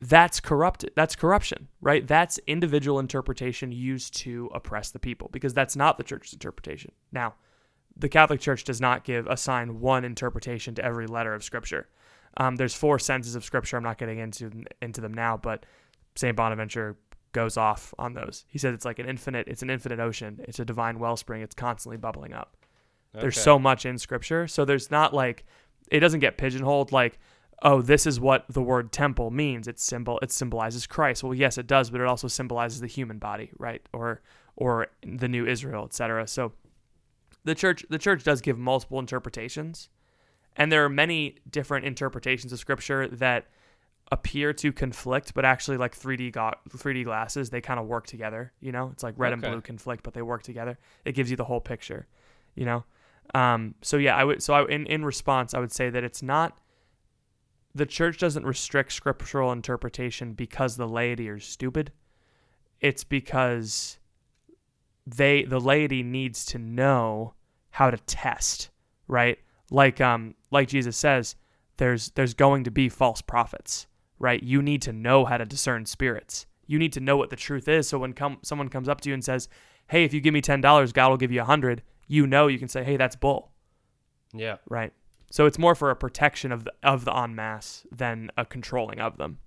[0.00, 0.92] That's corrupted.
[0.94, 2.06] That's corruption, right?
[2.06, 6.92] That's individual interpretation used to oppress the people because that's not the church's interpretation.
[7.10, 7.34] Now,
[7.98, 11.88] the Catholic Church does not give assign one interpretation to every letter of Scripture.
[12.36, 13.76] Um, there's four senses of Scripture.
[13.76, 15.66] I'm not getting into into them now, but
[16.14, 16.96] Saint Bonaventure
[17.32, 18.44] goes off on those.
[18.48, 20.40] He says it's like an infinite, it's an infinite ocean.
[20.48, 21.42] It's a divine wellspring.
[21.42, 22.56] It's constantly bubbling up.
[23.14, 23.22] Okay.
[23.22, 24.46] There's so much in scripture.
[24.46, 25.44] So there's not like
[25.90, 27.18] it doesn't get pigeonholed like,
[27.62, 29.68] oh, this is what the word temple means.
[29.68, 31.22] It's symbol it symbolizes Christ.
[31.22, 33.82] Well, yes, it does, but it also symbolizes the human body, right?
[33.92, 34.22] Or
[34.56, 36.26] or the new Israel, etc.
[36.26, 36.52] So
[37.48, 39.88] the church the church does give multiple interpretations.
[40.54, 43.46] And there are many different interpretations of scripture that
[44.10, 48.52] appear to conflict, but actually like 3D go- 3D glasses, they kind of work together.
[48.60, 49.46] You know, it's like red okay.
[49.46, 50.78] and blue conflict, but they work together.
[51.04, 52.06] It gives you the whole picture.
[52.54, 52.84] You know,
[53.34, 54.42] um, so yeah, I would.
[54.42, 56.58] So I, in in response, I would say that it's not.
[57.74, 61.92] The church doesn't restrict scriptural interpretation because the laity are stupid.
[62.80, 63.98] It's because
[65.06, 67.34] they the laity needs to know
[67.78, 68.70] how to test,
[69.06, 69.38] right?
[69.70, 71.36] Like um like Jesus says,
[71.76, 73.86] there's there's going to be false prophets
[74.18, 74.42] right?
[74.42, 76.46] You need to know how to discern spirits.
[76.66, 77.88] You need to know what the truth is.
[77.88, 79.48] So when come, someone comes up to you and says,
[79.88, 82.46] "Hey, if you give me ten dollars, God will give you a hundred, you know
[82.46, 83.52] you can say, "Hey, that's bull."
[84.34, 84.56] Yeah.
[84.68, 84.92] Right.
[85.30, 89.00] So it's more for a protection of the of the en masse than a controlling
[89.00, 89.38] of them.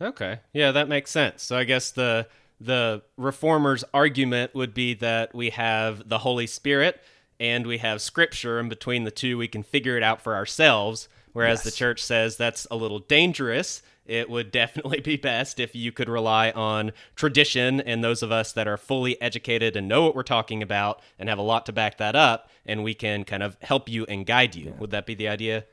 [0.00, 0.40] Okay.
[0.52, 1.42] Yeah, that makes sense.
[1.42, 2.28] So I guess the
[2.60, 7.00] the reformers' argument would be that we have the Holy Spirit
[7.40, 11.08] and we have Scripture, and between the two, we can figure it out for ourselves.
[11.32, 11.64] Whereas yes.
[11.64, 16.08] the church says that's a little dangerous it would definitely be best if you could
[16.08, 20.22] rely on tradition and those of us that are fully educated and know what we're
[20.22, 23.56] talking about and have a lot to back that up, and we can kind of
[23.62, 24.66] help you and guide you.
[24.66, 24.78] Yeah.
[24.78, 25.64] Would that be the idea?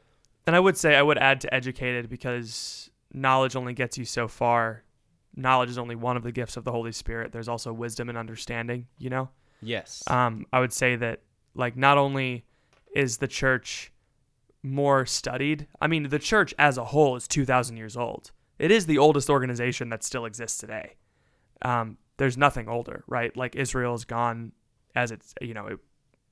[0.45, 4.27] And I would say I would add to educated because knowledge only gets you so
[4.27, 4.83] far.
[5.35, 7.31] Knowledge is only one of the gifts of the Holy Spirit.
[7.31, 9.29] There's also wisdom and understanding, you know?
[9.61, 10.03] Yes.
[10.07, 11.21] Um, I would say that,
[11.57, 12.45] like, not only
[12.95, 13.91] is the church
[14.63, 15.67] more studied.
[15.81, 18.31] I mean, the church as a whole is 2,000 years old.
[18.59, 20.95] It is the oldest organization that still exists today.
[21.61, 23.35] Um, there's nothing older, right?
[23.35, 24.51] Like Israel is gone
[24.95, 25.79] as it's, you know, it,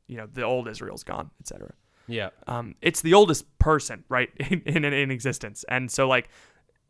[0.07, 1.73] you know, the old Israel's gone, etc.
[2.07, 2.29] Yeah.
[2.47, 5.65] Um, it's the oldest person, right, in, in, in existence.
[5.69, 6.29] And so, like,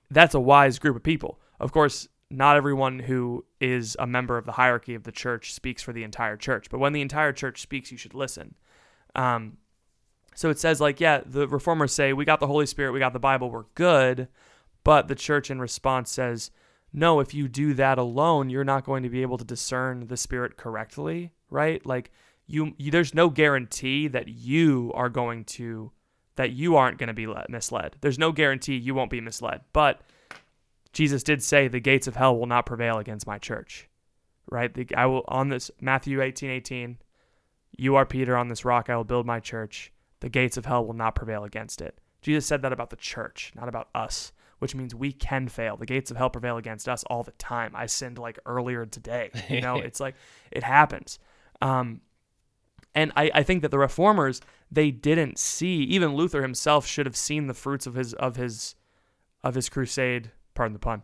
[0.09, 1.39] that's a wise group of people.
[1.59, 5.81] Of course, not everyone who is a member of the hierarchy of the church speaks
[5.81, 6.69] for the entire church.
[6.69, 8.55] But when the entire church speaks, you should listen.
[9.15, 9.57] Um,
[10.33, 13.13] so it says, like, yeah, the reformers say, we got the Holy Spirit, we got
[13.13, 14.27] the Bible, we're good.
[14.83, 16.51] But the church in response says,
[16.91, 20.17] no, if you do that alone, you're not going to be able to discern the
[20.17, 21.85] Spirit correctly, right?
[21.85, 22.11] Like,
[22.47, 25.91] you, you there's no guarantee that you are going to,
[26.35, 27.95] that you aren't going to be misled.
[28.01, 29.61] There's no guarantee you won't be misled.
[29.73, 30.01] But
[30.95, 33.88] Jesus did say, the gates of hell will not prevail against my church,
[34.49, 34.73] right?
[34.73, 36.97] The, I will, on this, Matthew 18, 18,
[37.77, 39.91] you are Peter, on this rock I will build my church
[40.25, 41.99] the gates of hell will not prevail against it.
[42.21, 45.77] Jesus said that about the church, not about us, which means we can fail.
[45.77, 47.73] The gates of hell prevail against us all the time.
[47.75, 49.29] I sinned like earlier today.
[49.49, 50.15] You know, it's like
[50.49, 51.19] it happens.
[51.62, 52.01] Um,
[52.95, 55.84] and I, I think that the reformers they didn't see.
[55.84, 58.75] Even Luther himself should have seen the fruits of his of his
[59.43, 60.31] of his crusade.
[60.55, 61.03] Pardon the pun.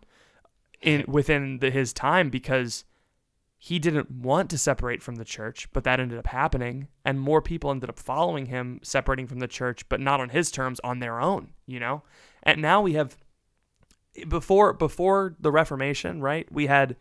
[0.81, 2.85] In within the, his time because
[3.63, 6.87] he didn't want to separate from the church, but that ended up happening.
[7.05, 10.49] And more people ended up following him, separating from the church, but not on his
[10.49, 12.01] terms, on their own, you know?
[12.41, 13.15] And now we have
[14.27, 16.51] before before the Reformation, right?
[16.51, 16.95] We had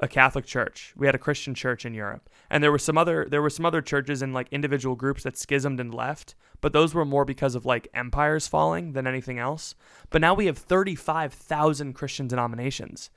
[0.00, 0.92] a Catholic church.
[0.96, 2.28] We had a Christian church in Europe.
[2.50, 5.38] And there were some other there were some other churches and like individual groups that
[5.38, 9.74] schismed and left, but those were more because of like empires falling than anything else.
[10.10, 13.10] But now we have 35,000 Christian denominations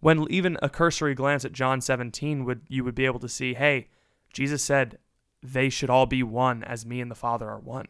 [0.00, 3.54] when even a cursory glance at John 17 would you would be able to see,
[3.54, 3.88] hey,
[4.32, 4.98] Jesus said
[5.42, 7.86] they should all be one as me and the Father are one.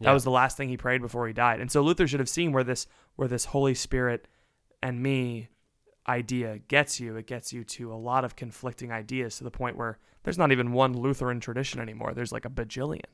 [0.00, 1.60] That was the last thing he prayed before he died.
[1.60, 2.86] And so Luther should have seen where this
[3.16, 4.28] where this Holy Spirit
[4.82, 5.48] and me
[6.06, 7.16] idea gets you.
[7.16, 10.52] It gets you to a lot of conflicting ideas to the point where there's not
[10.52, 12.12] even one Lutheran tradition anymore.
[12.14, 13.04] There's like a bajillion.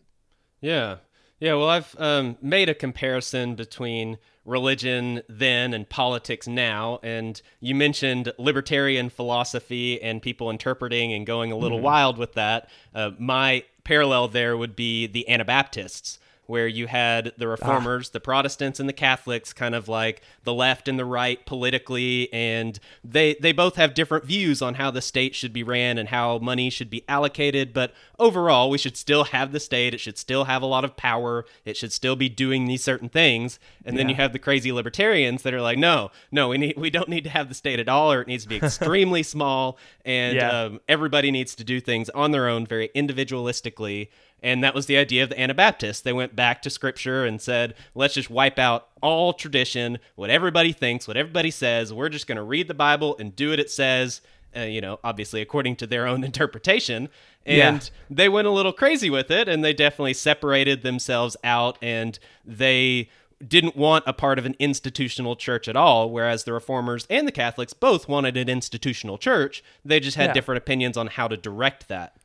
[0.61, 0.97] Yeah.
[1.41, 7.01] Yeah, well, I've um, made a comparison between religion then and politics now.
[7.03, 11.86] And you mentioned libertarian philosophy and people interpreting and going a little mm-hmm.
[11.86, 12.68] wild with that.
[12.95, 16.18] Uh, my parallel there would be the Anabaptists
[16.51, 17.51] where you had the ah.
[17.51, 18.14] reformers, ah.
[18.14, 22.78] the Protestants, and the Catholics, kind of like the left and the right politically, and
[23.05, 26.38] they they both have different views on how the state should be ran and how
[26.38, 27.72] money should be allocated.
[27.72, 29.94] But overall, we should still have the state.
[29.94, 31.46] It should still have a lot of power.
[31.64, 33.61] It should still be doing these certain things.
[33.84, 34.01] And yeah.
[34.01, 37.09] then you have the crazy libertarians that are like, no, no, we need we don't
[37.09, 40.36] need to have the state at all, or it needs to be extremely small, and
[40.36, 40.62] yeah.
[40.62, 44.09] um, everybody needs to do things on their own, very individualistically.
[44.43, 46.03] And that was the idea of the Anabaptists.
[46.03, 50.72] They went back to scripture and said, let's just wipe out all tradition, what everybody
[50.72, 51.93] thinks, what everybody says.
[51.93, 54.20] We're just going to read the Bible and do what it says,
[54.57, 57.09] uh, you know, obviously according to their own interpretation.
[57.47, 58.07] And yeah.
[58.09, 63.09] they went a little crazy with it and they definitely separated themselves out and they
[63.47, 67.32] didn't want a part of an institutional church at all, whereas the reformers and the
[67.32, 69.64] Catholics both wanted an institutional church.
[69.82, 70.32] They just had yeah.
[70.34, 72.20] different opinions on how to direct that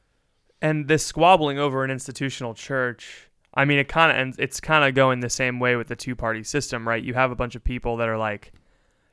[0.66, 4.84] and this squabbling over an institutional church i mean it kind of ends it's kind
[4.84, 7.04] of going the same way with the two party system right?
[7.04, 8.52] You have a bunch of people that are like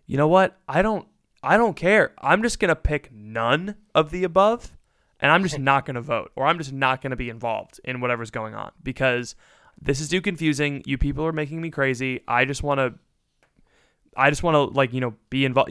[0.07, 0.59] you know what?
[0.69, 1.07] I don't
[1.43, 2.13] i don't care.
[2.19, 4.77] I'm just going to pick none of the above
[5.21, 7.81] and i'm just not going to vote or i'm just not going to be involved
[7.85, 9.37] in whatever's going on because
[9.81, 10.83] this is too confusing.
[10.87, 12.21] You people are making me crazy.
[12.27, 12.95] I just want to
[14.17, 15.71] i just want to like you know be involved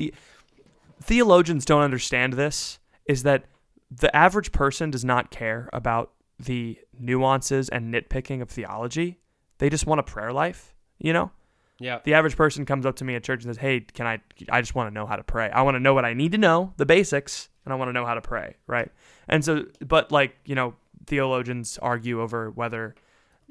[1.01, 3.45] theologians don't understand this is that
[3.91, 9.19] the average person does not care about the nuances and nitpicking of theology.
[9.57, 11.31] They just want a prayer life, you know?
[11.79, 11.99] Yeah.
[12.03, 14.61] The average person comes up to me at church and says, "Hey, can I I
[14.61, 15.49] just want to know how to pray.
[15.49, 17.93] I want to know what I need to know, the basics, and I want to
[17.93, 18.89] know how to pray." Right?
[19.27, 20.75] And so but like, you know,
[21.07, 22.95] theologians argue over whether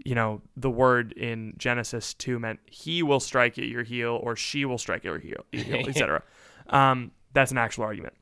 [0.05, 4.34] you know, the word in Genesis 2 meant he will strike at your heel or
[4.34, 6.22] she will strike at your heel, heel etc.
[6.68, 8.14] Um, that's an actual argument.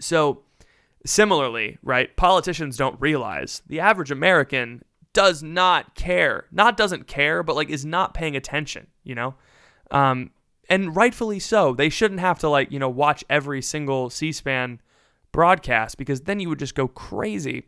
[0.00, 0.42] So
[1.06, 4.82] Similarly, right, politicians don't realize the average American
[5.12, 6.46] does not care.
[6.52, 9.34] Not doesn't care, but like is not paying attention, you know?
[9.90, 10.30] Um,
[10.68, 11.74] and rightfully so.
[11.74, 14.80] They shouldn't have to like, you know, watch every single C-SPAN
[15.32, 17.64] broadcast because then you would just go crazy.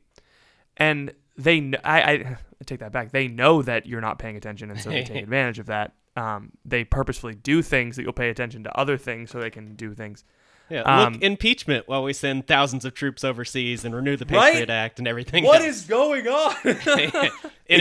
[0.76, 3.10] And they, I, I take that back.
[3.10, 5.92] They know that you're not paying attention, and so they take advantage of that.
[6.14, 9.74] Um, they purposefully do things that you'll pay attention to other things so they can
[9.74, 10.24] do things.
[10.70, 14.60] Yeah, um, look, impeachment while we send thousands of troops overseas and renew the Patriot
[14.60, 14.70] right?
[14.70, 15.44] Act and everything.
[15.44, 15.76] What else.
[15.76, 16.56] is going on?
[16.64, 16.70] An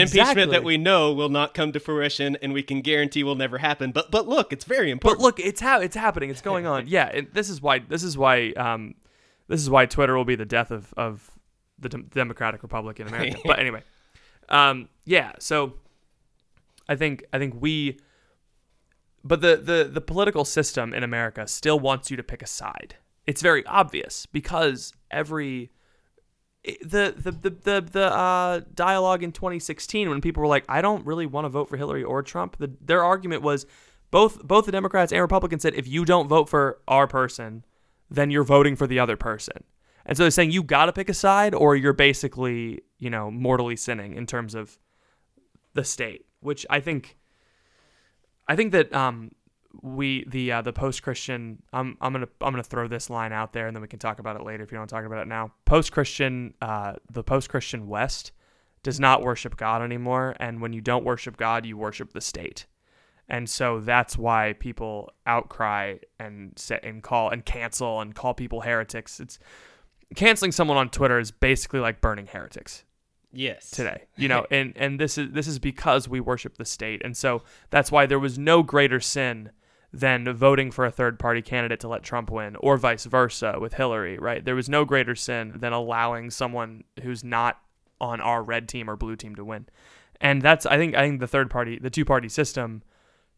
[0.00, 3.58] impeachment that we know will not come to fruition and we can guarantee will never
[3.58, 3.92] happen.
[3.92, 5.20] But but look, it's very important.
[5.20, 6.30] But look, it's how it's happening.
[6.30, 6.86] It's going on.
[6.86, 8.94] Yeah, this is why this is why um,
[9.48, 11.30] this is why Twitter will be the death of of
[11.78, 13.38] the D- Democratic Republic in America.
[13.44, 13.82] but anyway,
[14.48, 15.32] um, yeah.
[15.38, 15.74] So
[16.88, 17.98] I think I think we
[19.24, 22.96] but the, the, the political system in America still wants you to pick a side.
[23.26, 25.70] It's very obvious because every
[26.64, 31.04] the the the the, the uh, dialogue in 2016 when people were like, I don't
[31.04, 32.56] really want to vote for Hillary or Trump.
[32.58, 33.66] The, their argument was
[34.10, 37.64] both both the Democrats and Republicans said if you don't vote for our person,
[38.10, 39.64] then you're voting for the other person.
[40.04, 43.30] And so they're saying you got to pick a side or you're basically, you know,
[43.30, 44.78] mortally sinning in terms of
[45.74, 47.16] the state, which I think
[48.48, 49.30] I think that um,
[49.80, 51.62] we the uh, the post Christian.
[51.72, 54.18] I'm I'm gonna I'm gonna throw this line out there, and then we can talk
[54.18, 55.52] about it later if you don't want to talk about it now.
[55.64, 58.32] Post Christian, uh, the post Christian West
[58.82, 62.66] does not worship God anymore, and when you don't worship God, you worship the state,
[63.28, 68.62] and so that's why people outcry and set and call and cancel and call people
[68.62, 69.20] heretics.
[69.20, 69.38] It's
[70.14, 72.84] canceling someone on Twitter is basically like burning heretics
[73.32, 73.70] yes.
[73.70, 77.02] today you know and and this is this is because we worship the state.
[77.04, 79.50] And so that's why there was no greater sin
[79.92, 83.74] than voting for a third party candidate to let Trump win or vice versa with
[83.74, 84.44] Hillary right?
[84.44, 87.60] There was no greater sin than allowing someone who's not
[88.00, 89.66] on our red team or blue team to win.
[90.20, 92.82] And that's I think I think the third party the two party system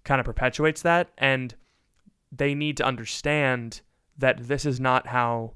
[0.05, 1.11] kind of perpetuates that.
[1.19, 1.55] And
[2.31, 3.81] they need to understand
[4.19, 5.55] that this is not how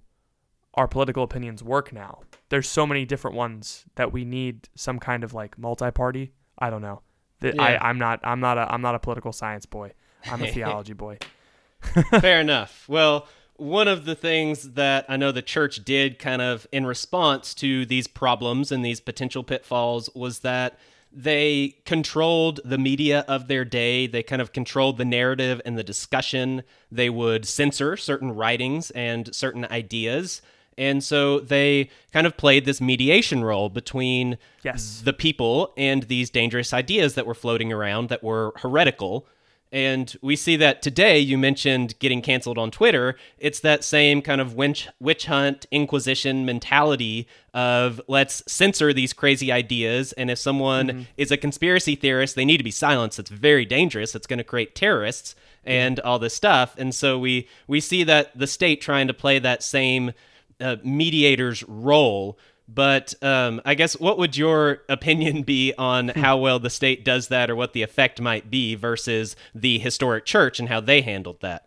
[0.74, 2.20] our political opinions work now.
[2.50, 6.32] There's so many different ones that we need some kind of like multi-party.
[6.58, 7.02] I don't know.
[7.42, 7.52] yeah.
[7.58, 8.20] I, I'm not.
[8.24, 8.72] I'm not a.
[8.72, 9.92] I'm not a political science boy.
[10.30, 11.18] I'm a theology boy.
[12.20, 12.84] Fair enough.
[12.88, 17.54] Well, one of the things that I know the church did kind of in response
[17.54, 20.78] to these problems and these potential pitfalls was that
[21.10, 24.06] they controlled the media of their day.
[24.06, 26.62] They kind of controlled the narrative and the discussion.
[26.92, 30.42] They would censor certain writings and certain ideas
[30.78, 35.02] And so they kind of played this mediation role between yes.
[35.04, 39.26] the people and these dangerous ideas that were floating around that were heretical.
[39.70, 43.16] And we see that today, you mentioned getting canceled on Twitter.
[43.38, 49.50] It's that same kind of witch, witch hunt, inquisition mentality of let's censor these crazy
[49.50, 50.12] ideas.
[50.12, 51.02] And if someone mm-hmm.
[51.16, 53.18] is a conspiracy theorist, they need to be silenced.
[53.18, 54.14] It's very dangerous.
[54.14, 56.74] It's going to create terrorists and all this stuff.
[56.78, 60.12] And so we, we see that the state trying to play that same
[60.60, 62.38] uh, mediator's role
[62.68, 66.20] but um, I guess what would your opinion be on hmm.
[66.20, 70.26] how well the state does that or what the effect might be versus the historic
[70.26, 71.64] church and how they handled that?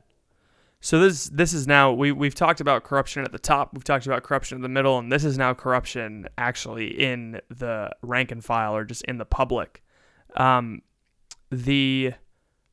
[0.84, 4.08] So this this is now we we've talked about corruption at the top, we've talked
[4.08, 8.44] about corruption in the middle, and this is now corruption actually in the rank and
[8.44, 9.84] file or just in the public.
[10.36, 10.82] Um,
[11.52, 12.14] the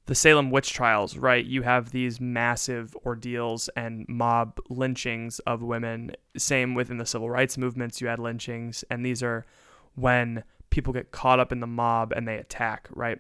[0.09, 1.45] the Salem witch trials, right?
[1.45, 6.13] You have these massive ordeals and mob lynchings of women.
[6.35, 9.45] Same within the civil rights movements, you had lynchings, and these are
[9.97, 13.19] when people get caught up in the mob and they attack, right?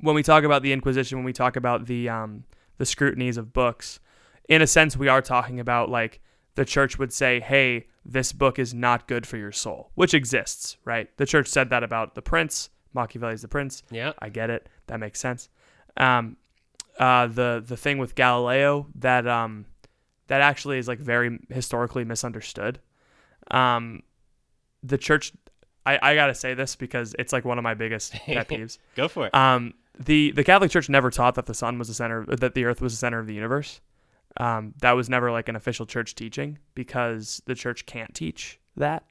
[0.00, 2.42] When we talk about the Inquisition, when we talk about the um,
[2.78, 4.00] the scrutinies of books,
[4.48, 6.20] in a sense, we are talking about like
[6.56, 10.78] the church would say, "Hey, this book is not good for your soul," which exists,
[10.84, 11.16] right?
[11.16, 12.70] The church said that about The Prince.
[12.92, 13.84] Machiavelli's The Prince.
[13.92, 14.68] Yeah, I get it.
[14.88, 15.48] That makes sense.
[15.96, 16.36] Um,
[16.98, 19.66] uh, the the thing with Galileo that um,
[20.28, 22.80] that actually is like very historically misunderstood.
[23.50, 24.02] Um,
[24.82, 25.32] the church,
[25.84, 28.78] I, I gotta say this because it's like one of my biggest pet peeves.
[28.94, 29.34] Go for it.
[29.34, 32.64] Um, the the Catholic Church never taught that the sun was the center, that the
[32.64, 33.80] earth was the center of the universe.
[34.38, 39.04] Um, that was never like an official church teaching because the church can't teach that.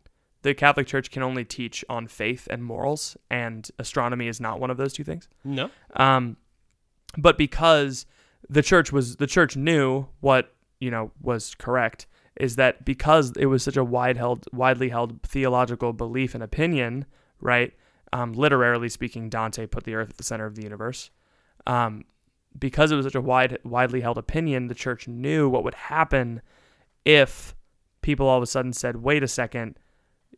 [0.43, 4.69] The Catholic Church can only teach on faith and morals, and astronomy is not one
[4.69, 5.27] of those two things.
[5.43, 5.71] No.
[5.95, 6.37] Um,
[7.17, 8.05] but because
[8.49, 12.07] the church was the church knew what you know was correct
[12.37, 17.05] is that because it was such a wide held widely held theological belief and opinion
[17.39, 17.73] right
[18.13, 18.33] um,
[18.89, 21.09] speaking dante put the earth at the center of the universe
[21.67, 22.03] um,
[22.57, 26.41] because it was such a wide widely held opinion the church knew what would happen
[27.03, 27.55] if
[28.01, 29.77] people all of a sudden said wait a second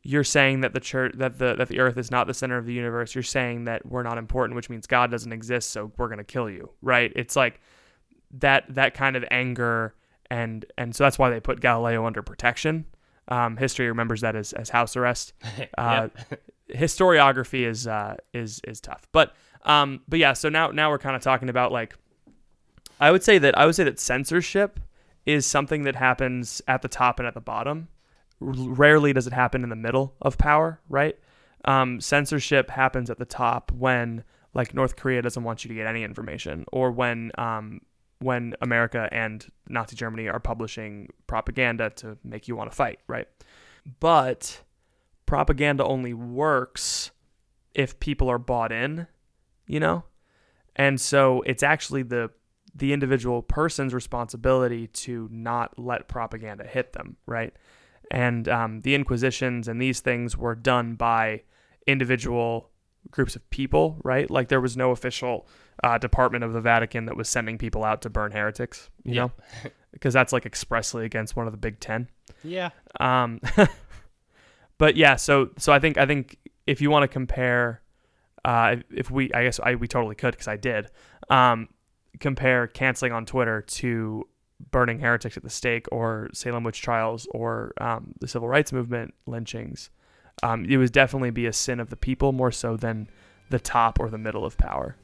[0.04, 2.66] you're saying that the church that the that the earth is not the center of
[2.66, 3.16] the universe.
[3.16, 6.24] You're saying that we're not important which means god doesn't exist so we're going to
[6.24, 7.12] kill you right?
[7.16, 7.60] It's like
[8.39, 9.95] that that kind of anger
[10.30, 12.86] and and so that's why they put galileo under protection.
[13.30, 15.34] Um, history remembers that as, as house arrest.
[15.78, 16.10] Uh,
[16.74, 19.08] historiography is uh, is is tough.
[19.12, 19.36] But
[19.68, 21.95] um, but yeah so now now we're kind of talking about like
[23.00, 24.80] i would say that i would say that censorship
[25.26, 27.88] is something that happens at the top and at the bottom
[28.40, 31.18] rarely does it happen in the middle of power, right?
[31.66, 34.24] Um, censorship happens at the top when
[34.54, 37.82] like North Korea doesn't want you to get any information, or when um,
[38.20, 43.28] when America and Nazi Germany are publishing propaganda to make you want to fight, right?
[44.00, 44.64] But
[45.26, 47.12] propaganda only works
[47.74, 49.08] if people are bought in,
[49.68, 50.04] you know?
[50.76, 52.32] And so it's actually the
[52.74, 57.54] the individual person's responsibility to not let propaganda hit them, right?
[58.12, 61.43] And um, the inquisitions and these things were done by
[61.86, 62.70] individual
[63.12, 64.30] groups of people, right?
[64.30, 65.47] Like there was no official
[65.84, 69.22] uh, department of the Vatican that was sending people out to burn heretics, you yeah.
[69.22, 69.32] know,
[69.91, 72.10] because that's like expressly against one of the big ten.
[72.43, 72.70] Yeah.
[72.99, 73.41] Um,
[74.78, 77.82] but yeah, so so I think I think if you want to compare,
[78.45, 80.89] uh, if we I guess I we totally could because I did,
[81.30, 81.70] um,
[82.20, 84.28] compare canceling on Twitter to
[84.72, 89.14] burning heretics at the stake or Salem witch trials or um, the civil rights movement
[89.26, 89.89] lynchings.
[90.43, 93.10] Um, it would definitely be a sin of the people more so than
[93.49, 94.95] the top or the middle of power.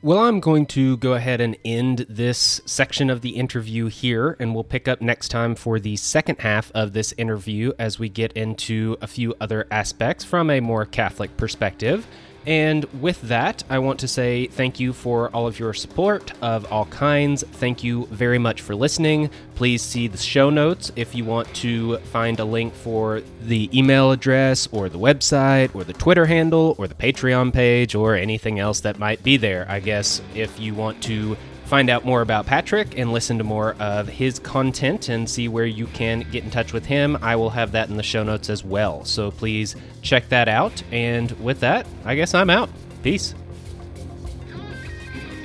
[0.00, 4.54] Well, I'm going to go ahead and end this section of the interview here, and
[4.54, 8.32] we'll pick up next time for the second half of this interview as we get
[8.34, 12.06] into a few other aspects from a more Catholic perspective.
[12.48, 16.64] And with that, I want to say thank you for all of your support of
[16.72, 17.42] all kinds.
[17.42, 19.28] Thank you very much for listening.
[19.54, 24.12] Please see the show notes if you want to find a link for the email
[24.12, 28.80] address or the website or the Twitter handle or the Patreon page or anything else
[28.80, 29.66] that might be there.
[29.68, 31.36] I guess if you want to
[31.68, 35.66] find out more about Patrick and listen to more of his content and see where
[35.66, 38.48] you can get in touch with him, I will have that in the show notes
[38.48, 39.04] as well.
[39.04, 40.82] So please check that out.
[40.90, 42.70] And with that, I guess I'm out.
[43.02, 43.34] Peace.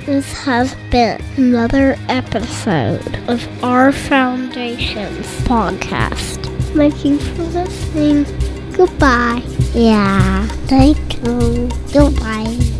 [0.05, 6.45] This has been another episode of Our Foundations podcast.
[6.73, 8.23] Thank you for listening.
[8.73, 9.41] Goodbye.
[9.73, 11.69] Yeah, thank you.
[11.93, 12.72] Goodbye.